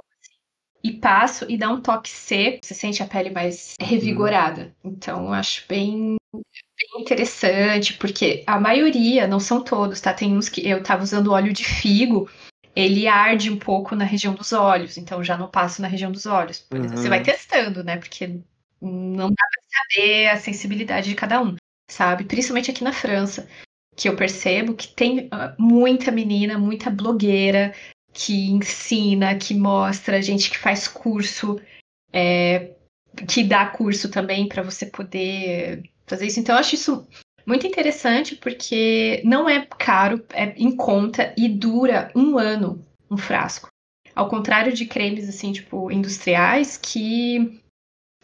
[0.82, 4.74] E passo e dá um toque seco, você sente a pele mais revigorada.
[4.82, 10.12] Então, eu acho bem, bem interessante, porque a maioria, não são todos, tá?
[10.12, 12.28] Tem uns que eu tava usando óleo de figo,
[12.74, 16.26] ele arde um pouco na região dos olhos, então já não passo na região dos
[16.26, 16.66] olhos.
[16.72, 16.88] Uhum.
[16.88, 17.96] Você vai testando, né?
[17.96, 18.40] Porque
[18.80, 21.54] não dá pra saber a sensibilidade de cada um,
[21.88, 22.24] sabe?
[22.24, 23.48] Principalmente aqui na França,
[23.94, 27.72] que eu percebo que tem ah, muita menina, muita blogueira
[28.12, 31.60] que ensina, que mostra, gente que faz curso,
[32.12, 32.72] é,
[33.28, 36.40] que dá curso também para você poder fazer isso.
[36.40, 37.06] Então, eu acho isso
[37.46, 43.68] muito interessante porque não é caro, é em conta e dura um ano um frasco.
[44.14, 47.60] Ao contrário de cremes assim, tipo, industriais, que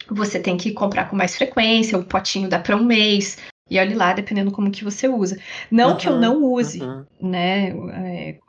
[0.07, 3.37] você tem que comprar com mais frequência, o potinho dá para um mês.
[3.69, 5.39] E olhe lá, dependendo como que você usa.
[5.69, 7.05] Não uhum, que eu não use, uhum.
[7.21, 7.69] né?
[7.69, 8.39] É,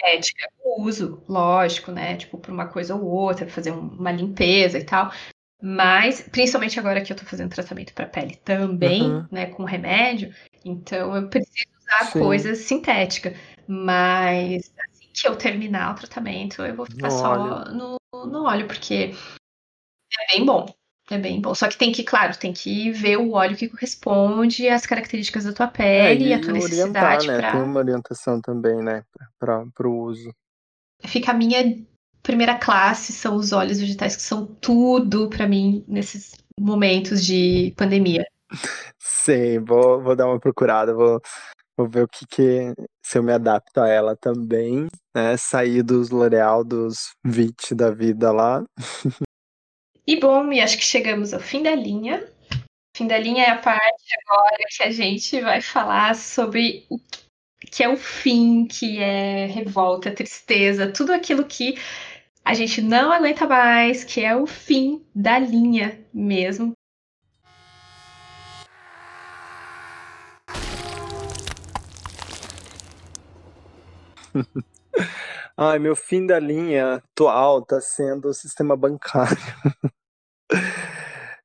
[0.00, 0.48] coisa sintética.
[0.64, 2.16] Eu uso, lógico, né?
[2.16, 5.12] Tipo, para uma coisa ou outra, fazer uma limpeza e tal.
[5.62, 9.26] Mas, principalmente agora que eu tô fazendo tratamento para pele também, uhum.
[9.30, 12.18] né, com remédio, então eu preciso usar Sim.
[12.18, 13.34] coisas sintéticas.
[13.66, 17.74] Mas assim que eu terminar o tratamento, eu vou ficar no só óleo.
[17.74, 19.14] No, no óleo, porque
[20.20, 20.66] é bem bom.
[21.10, 21.54] É bem bom.
[21.54, 25.52] Só que tem que, claro, tem que ver o óleo que corresponde às características da
[25.52, 27.26] tua pele é, e a tua necessidade.
[27.26, 27.36] Né?
[27.36, 27.52] Pra...
[27.52, 29.02] Tem uma orientação também, né,
[29.38, 30.34] para o uso.
[31.04, 31.84] Fica a minha
[32.24, 38.24] primeira classe são os óleos vegetais, que são tudo para mim nesses momentos de pandemia.
[38.98, 41.20] Sim, vou, vou dar uma procurada, vou,
[41.76, 42.72] vou ver o que, que
[43.04, 45.36] se eu me adapto a ela também, né?
[45.36, 48.64] Sair dos L'Oreal, dos VIT da vida lá.
[50.06, 52.28] E bom, e acho que chegamos ao fim da linha.
[52.96, 56.98] Fim da linha é a parte agora que a gente vai falar sobre o
[57.70, 61.78] que é o fim, que é revolta, tristeza, tudo aquilo que
[62.44, 66.74] a gente não aguenta mais, que é o fim da linha mesmo.
[75.56, 79.36] Ai, meu fim da linha atual tá sendo o sistema bancário.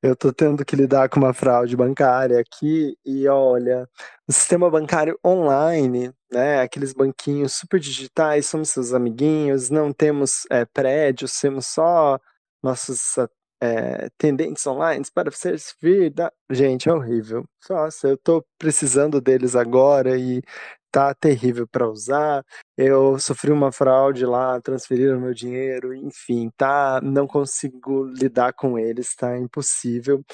[0.02, 3.86] Eu tô tendo que lidar com uma fraude bancária aqui e olha,
[4.26, 10.64] o sistema bancário online, né, aqueles banquinhos super digitais, somos seus amiguinhos, não temos é,
[10.64, 12.18] prédios, temos só
[12.62, 13.16] nossos
[13.62, 16.10] é, tendentes online para servir.
[16.10, 16.32] Da...
[16.50, 17.44] Gente, é horrível.
[17.68, 20.42] Nossa, eu tô precisando deles agora e
[20.90, 22.44] tá terrível para usar.
[22.76, 29.14] Eu sofri uma fraude lá, transferiram meu dinheiro, enfim, tá, não consigo lidar com eles,
[29.14, 30.24] tá impossível.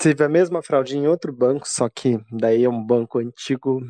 [0.00, 3.80] Tive a mesma fraude em outro banco, só que daí é um banco antigo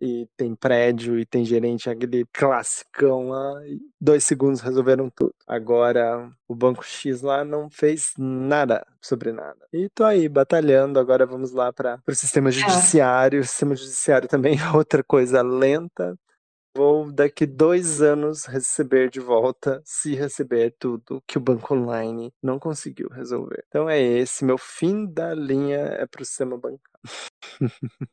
[0.00, 5.34] e tem prédio e tem gerente, aquele classicão lá, e dois segundos resolveram tudo.
[5.46, 9.66] Agora o banco X lá não fez nada sobre nada.
[9.72, 12.52] E tô aí batalhando, agora vamos lá para o sistema é.
[12.52, 13.40] judiciário.
[13.40, 16.16] O sistema judiciário também é outra coisa lenta.
[16.76, 22.58] Vou daqui dois anos receber de volta, se receber tudo que o banco online não
[22.58, 23.64] conseguiu resolver.
[23.68, 26.80] Então é esse, meu fim da linha é para o sistema bancário.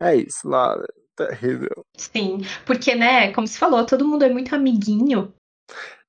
[0.00, 0.86] É isso, Laura.
[1.14, 1.86] Terrível.
[1.96, 5.32] Sim, porque, né, como você falou, todo mundo é muito amiguinho.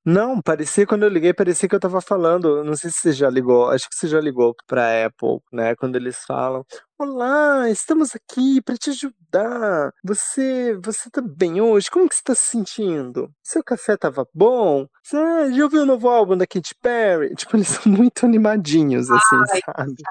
[0.04, 2.62] Não, parecia quando eu liguei, parecia que eu tava falando.
[2.64, 5.74] Não sei se você já ligou, acho que você já ligou pra Apple, né?
[5.76, 6.64] Quando eles falam:
[6.96, 9.92] Olá, estamos aqui para te ajudar.
[10.04, 11.90] Você, você tá bem hoje?
[11.90, 13.32] Como que você tá se sentindo?
[13.42, 14.86] Seu café tava bom?
[15.02, 15.16] Você
[15.52, 17.34] já ouviu o novo álbum da Katy Perry?
[17.44, 20.02] Tipo, eles são muito animadinhos, assim, Ai, sabe?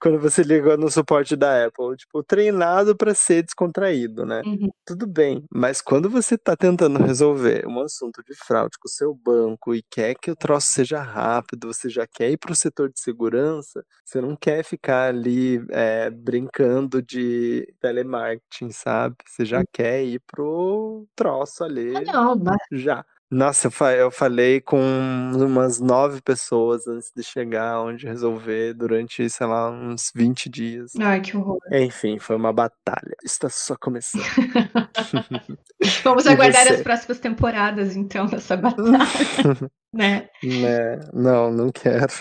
[0.00, 4.40] Quando você liga no suporte da Apple, tipo, treinado para ser descontraído, né?
[4.46, 4.70] Uhum.
[4.86, 9.14] Tudo bem, mas quando você tá tentando resolver um assunto de fraude com o seu
[9.14, 12.98] banco e quer que o troço seja rápido, você já quer ir pro setor de
[12.98, 19.16] segurança, você não quer ficar ali é, brincando de telemarketing, sabe?
[19.26, 19.64] Você já hum.
[19.72, 21.96] quer ir pro troço ali.
[21.96, 22.56] Ah, não, mas...
[22.72, 23.04] Já.
[23.30, 24.78] Nossa, eu falei com
[25.34, 30.92] umas nove pessoas antes de chegar onde resolver durante, sei lá, uns 20 dias.
[31.00, 31.58] Ai, que horror.
[31.72, 33.16] Enfim, foi uma batalha.
[33.24, 34.22] Está só começando.
[36.04, 38.98] Vamos aguardar as próximas temporadas, então, dessa batalha.
[39.92, 40.28] né?
[40.42, 41.00] né?
[41.12, 42.12] Não, não quero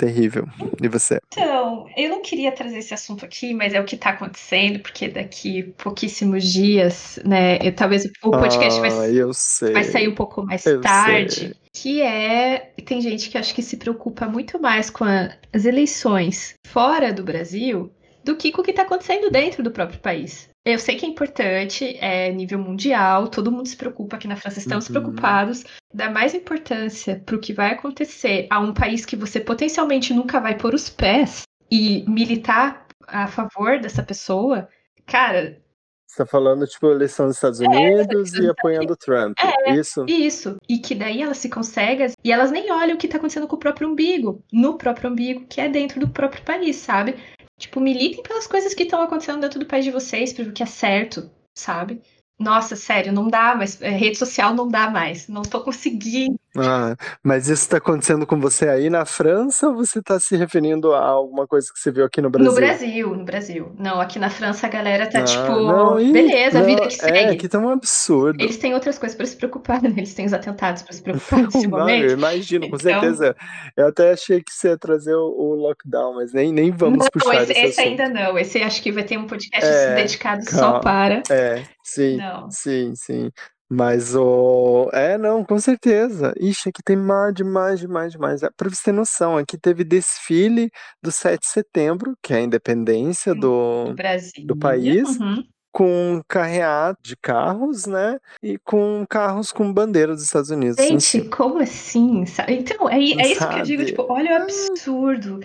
[0.00, 0.48] terrível.
[0.82, 1.18] E você?
[1.30, 5.08] Então, eu não queria trazer esse assunto aqui, mas é o que está acontecendo, porque
[5.08, 7.58] daqui pouquíssimos dias, né?
[7.62, 11.34] Eu, talvez o podcast ah, vai, vai, sair um pouco mais eu tarde.
[11.34, 11.54] Sei.
[11.72, 12.72] Que é.
[12.84, 17.22] Tem gente que acho que se preocupa muito mais com a, as eleições fora do
[17.22, 17.92] Brasil
[18.24, 20.49] do que com o que está acontecendo dentro do próprio país.
[20.64, 24.58] Eu sei que é importante, é nível mundial, todo mundo se preocupa aqui na França,
[24.58, 24.92] estamos Uhum.
[24.92, 25.64] preocupados.
[25.92, 30.38] Dá mais importância para o que vai acontecer a um país que você potencialmente nunca
[30.40, 34.68] vai pôr os pés e militar a favor dessa pessoa.
[35.06, 35.58] Cara,
[36.06, 39.38] Você tá falando, tipo, eleição dos Estados Unidos e apoiando o Trump.
[39.68, 40.04] Isso?
[40.08, 40.56] Isso.
[40.68, 43.54] E que daí elas ficam cegas e elas nem olham o que tá acontecendo com
[43.54, 44.42] o próprio umbigo.
[44.52, 47.14] No próprio umbigo, que é dentro do próprio país, sabe?
[47.60, 50.66] Tipo, militem pelas coisas que estão acontecendo dentro do país de vocês, pelo que é
[50.66, 52.02] certo, sabe?
[52.40, 53.80] Nossa, sério, não dá mais.
[53.82, 55.28] é, Rede social não dá mais.
[55.28, 56.40] Não tô conseguindo.
[56.56, 60.92] Ah, mas isso tá acontecendo com você aí na França ou você tá se referindo
[60.92, 62.50] a alguma coisa que você viu aqui no Brasil?
[62.50, 63.72] No Brasil, no Brasil.
[63.78, 66.88] Não, aqui na França a galera tá Ah, tipo, não, ih, beleza, a vida não,
[66.88, 67.30] que É, segue.
[67.34, 68.42] aqui tá um absurdo.
[68.42, 69.92] Eles têm outras coisas pra se preocupar, né?
[69.96, 72.12] Eles têm os atentados pra se preocupar nesse Não, eu momento.
[72.12, 73.36] imagino, com Então- certeza.
[73.76, 77.06] Eu até achei que você ia trazer o, o lockdown, mas nem, nem vamos não,
[77.12, 78.36] puxar esse, esse esse ainda não.
[78.38, 80.80] Esse acho que vai ter um podcast É, dedicado só calma.
[80.80, 81.22] para.
[81.30, 81.62] É,
[81.94, 82.50] sim, Não.
[82.50, 83.30] sim, sim.
[83.72, 84.90] Mas o.
[84.92, 86.32] É, não, com certeza.
[86.40, 88.42] Ixi, aqui tem mais, demais, demais, demais.
[88.42, 90.70] É, Pra você ter noção, aqui teve desfile
[91.00, 94.44] do 7 de setembro, que é a independência do, do Brasil.
[94.44, 95.08] do país.
[95.20, 95.44] Uhum.
[95.72, 98.18] com carreata de carros, né?
[98.42, 100.76] E com carros com bandeira dos Estados Unidos.
[100.84, 102.24] Gente, como assim?
[102.48, 103.90] Então, é, é isso que eu digo, Sabe?
[103.92, 105.38] tipo, olha o absurdo.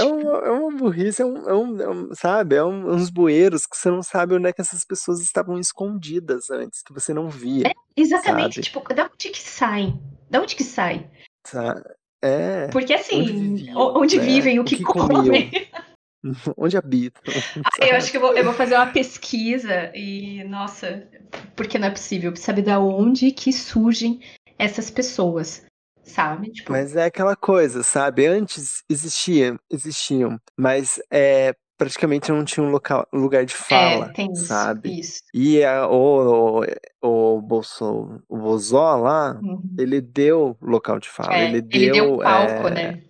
[0.00, 2.56] É uma, é uma burrice, é um, é um- é um- sabe?
[2.56, 6.50] É um- uns bueiros que você não sabe onde é que essas pessoas estavam escondidas
[6.50, 7.70] antes, que você não via.
[7.96, 8.66] Exatamente, sabe?
[8.66, 10.00] tipo, da onde que saem?
[10.30, 11.08] Da onde que sai?
[11.46, 11.82] sa-
[12.22, 12.68] É.
[12.68, 14.22] Porque assim, Onde viviam, o- onde né?
[14.24, 15.50] vivem, o O que, que comem.
[16.56, 17.22] Onde habitam.
[17.64, 21.08] Ah, eu acho que eu vou, eu vou fazer uma pesquisa e, nossa,
[21.56, 24.20] porque não é possível saber da onde que surgem
[24.58, 25.64] essas pessoas,
[26.10, 26.50] sabe?
[26.50, 28.26] Tipo, Mas é aquela coisa, sabe?
[28.26, 34.44] Antes existia, existiam, mas é, praticamente não tinha um local, lugar de fala, é, isso,
[34.46, 35.00] sabe?
[35.00, 35.22] isso.
[35.32, 36.62] E a, o,
[37.02, 39.62] o, o Bolso, o Bozó lá, Uhum.
[39.78, 43.02] ele deu local de fala, É, ele deu, ele deu palco, é, né?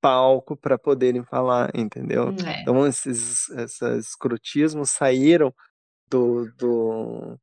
[0.00, 2.34] palco para poderem falar, entendeu?
[2.46, 2.60] É.
[2.60, 5.52] Então esses, esses escrotismos saíram
[6.10, 7.38] do, do,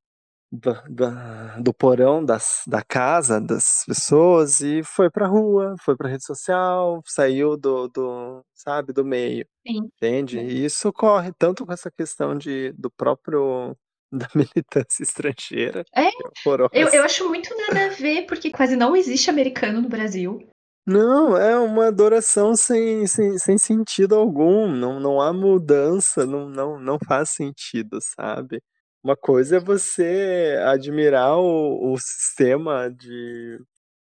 [1.59, 7.01] do, porão das, da casa das pessoas e foi pra rua, foi pra rede social,
[7.05, 9.89] saiu do, do sabe, do meio, Sim.
[9.97, 10.39] entende?
[10.39, 13.75] E isso ocorre tanto com essa questão de, do próprio
[14.11, 15.83] da militância estrangeira.
[15.95, 16.09] É,
[16.45, 16.71] horrorosa.
[16.73, 20.39] Eu, eu acho muito nada a ver, porque quase não existe americano no Brasil.
[20.87, 24.67] Não, é uma adoração sem, sem, sem sentido algum.
[24.67, 28.61] Não, não há mudança, não, não, não faz sentido, sabe?
[29.05, 33.59] Uma coisa é você admirar o, o sistema de,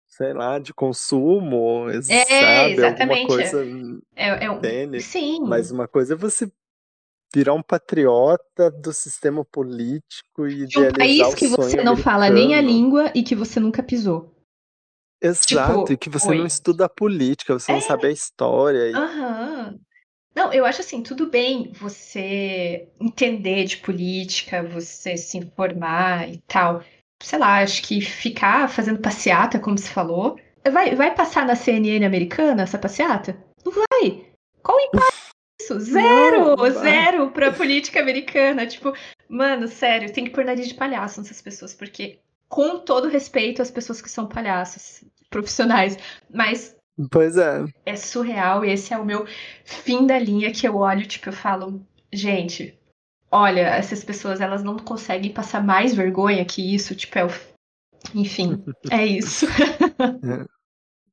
[0.07, 2.85] sei lá, de consumo, É, sabe?
[2.85, 3.27] Alguma exatamente.
[3.27, 3.65] coisa,
[4.15, 4.59] É, é um...
[4.59, 5.01] entende?
[5.01, 5.41] Sim.
[5.45, 6.49] Mas uma coisa é você
[7.35, 12.55] virar um patriota do sistema político e de um país que você não fala nem
[12.55, 14.33] a língua e que você nunca pisou.
[15.21, 16.38] Exato, Tipo, e que você oi.
[16.38, 17.75] não estuda a política, você É.
[17.75, 18.89] não sabe a história.
[18.89, 19.77] e- Aham.
[20.38, 26.83] Não, eu acho assim, tudo bem você entender de política, você se informar e tal.
[27.19, 30.39] Sei lá, acho que ficar fazendo passeata, como se falou,
[30.71, 33.35] vai, vai passar na CNN americana essa passeata?
[33.65, 34.27] Não vai.
[34.61, 35.79] Qual o impacto disso?
[35.79, 36.55] Zero!
[36.55, 38.67] Não, zero pra política americana.
[38.67, 38.93] Tipo,
[39.27, 43.71] mano, sério, tem que pôr nariz de palhaço nessas pessoas, porque, com todo respeito às
[43.71, 45.97] pessoas que são palhaços profissionais,
[46.31, 46.76] mas
[47.12, 47.66] Pois é.
[47.86, 49.28] é surreal e esse é o meu
[49.64, 51.80] fim da linha que eu olho, tipo, eu falo,
[52.12, 52.78] gente,
[53.32, 57.30] olha, essas pessoas elas não conseguem passar mais vergonha que isso, tipo, é o...
[58.16, 59.45] enfim, é isso.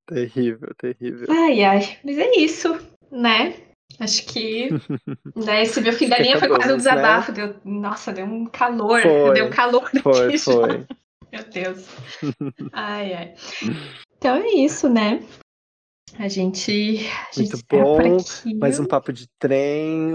[0.06, 1.26] Terrível, terrível.
[1.30, 2.78] Ai, ai, mas é isso,
[3.10, 3.54] né?
[4.00, 4.70] Acho que
[5.36, 6.76] né, esse meu fim da linha foi quase um né?
[6.76, 10.38] desabafo, deu, nossa, deu um calor, Foi, deu calor aqui Foi, já.
[10.38, 10.86] foi.
[11.32, 11.88] Meu Deus.
[12.72, 13.34] Ai, ai.
[14.16, 15.20] Então é isso, né?
[16.18, 18.58] A gente, a gente Muito encerra por bom.
[18.58, 20.12] Mais um papo de trem,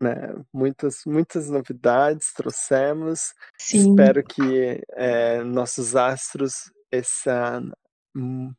[0.00, 0.34] né?
[0.52, 3.32] Muitas, muitas novidades trouxemos.
[3.58, 3.90] Sim.
[3.90, 7.62] Espero que é, nossos astros essa,
[8.14, 8.52] hum,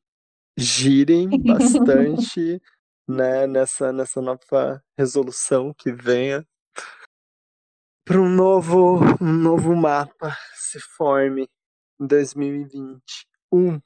[0.57, 2.61] girem bastante
[3.07, 6.45] né, nessa, nessa nova resolução que venha
[8.05, 11.49] para um novo, um novo mapa se forme
[11.99, 13.79] em 2021,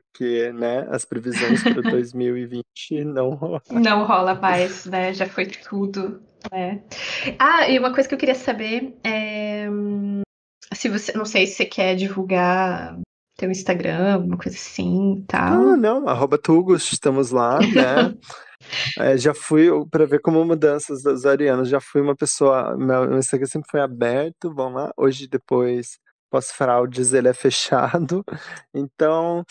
[0.00, 3.60] porque né, as previsões para 2020 não rolam.
[3.70, 5.12] Não rola mais, né?
[5.12, 6.20] Já foi tudo.
[6.52, 6.82] Né?
[7.38, 9.66] Ah, e uma coisa que eu queria saber é
[10.74, 12.98] se você, não sei se você quer divulgar
[13.36, 15.68] teu Instagram, alguma coisa assim, e tal.
[15.68, 18.14] Ah, não, arroba Tugos, estamos lá, né?
[18.98, 23.46] É, já fui, para ver como mudanças dos arianos, já fui uma pessoa, meu Instagram
[23.46, 25.98] sempre foi aberto, vamos lá, hoje depois
[26.30, 28.24] pós-fraudes ele é fechado,
[28.74, 29.44] então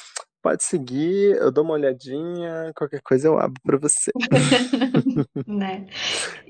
[0.46, 4.12] pode seguir, eu dou uma olhadinha, qualquer coisa eu abro para você.
[5.48, 5.88] né?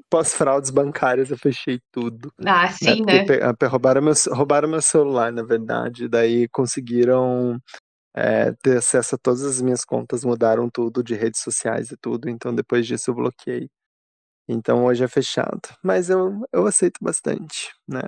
[0.09, 2.29] Pós-fraudes bancárias eu fechei tudo.
[2.45, 3.23] Ah, sim, né?
[3.23, 3.67] né?
[3.69, 7.57] Roubaram meu, roubaram meu celular, na verdade, daí conseguiram
[8.13, 12.29] é, ter acesso a todas as minhas contas, mudaram tudo de redes sociais e tudo,
[12.29, 13.69] então depois disso eu bloqueei.
[14.45, 15.61] Então hoje é fechado.
[15.81, 18.01] Mas eu, eu aceito bastante, né?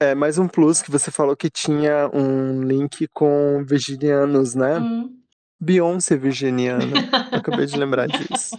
[0.00, 4.78] É, mais um plus que você falou que tinha um link com virginianos, né?
[4.78, 5.21] Hum.
[5.62, 6.84] Beyoncé virginiana.
[7.30, 8.58] acabei de lembrar disso.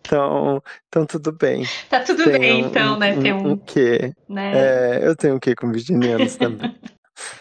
[0.00, 1.64] Então, então tudo bem.
[1.88, 3.16] Tá tudo Tem bem, um, então, né?
[3.16, 4.12] Tem um, um quê?
[4.28, 4.52] Né?
[4.54, 6.74] É, eu tenho um quê com virginianos também.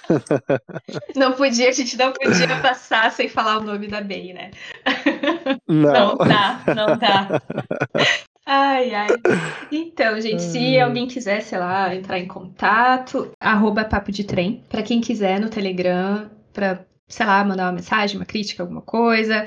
[1.15, 4.51] Não podia, a gente não podia passar sem falar o nome da Bey, né?
[5.67, 5.91] Não.
[5.91, 7.41] Não dá, não dá.
[8.45, 9.07] Ai, ai.
[9.71, 14.61] Então, gente, se alguém quiser, sei lá, entrar em contato, arroba papo de trem.
[14.67, 19.45] Pra quem quiser no Telegram, pra, sei lá, mandar uma mensagem, uma crítica, alguma coisa.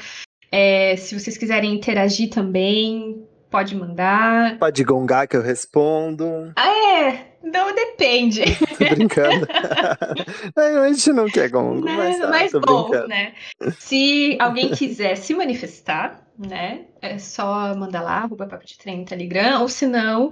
[0.50, 4.58] É, se vocês quiserem interagir também, pode mandar.
[4.58, 6.52] Pode gongar que eu respondo.
[6.56, 7.36] Ah, é?
[7.42, 8.42] Não depende.
[8.78, 9.46] tô brincando.
[10.56, 13.08] a gente não quer gongo, né, mas, tá, mas bom, brincando.
[13.08, 13.34] né?
[13.78, 16.86] Se alguém quiser se manifestar, né?
[17.00, 20.30] É só mandar lá, arroba papo de trem no Telegram, ou se não,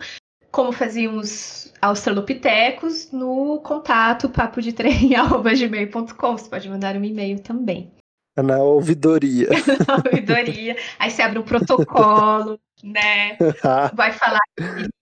[0.55, 6.39] como fazíamos australopitecos, no contato papo de gmail.com.
[6.39, 7.93] Você pode mandar um e-mail também.
[8.37, 9.49] Na ouvidoria.
[9.87, 10.77] Na ouvidoria.
[10.99, 13.37] Aí você abre um protocolo, né?
[13.95, 14.41] Vai falar.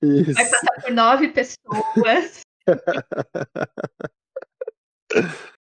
[0.03, 0.33] Isso.
[0.33, 2.41] Vai passar por nove pessoas.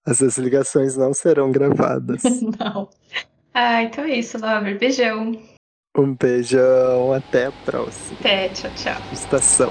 [0.06, 2.22] Essas ligações não serão gravadas.
[2.58, 2.88] Não.
[3.52, 4.78] Ah, então é isso, Lover.
[4.78, 5.38] Beijão.
[5.94, 8.16] Um beijão, até a próxima.
[8.18, 8.96] Até, tchau, tchau.
[9.12, 9.70] Estação.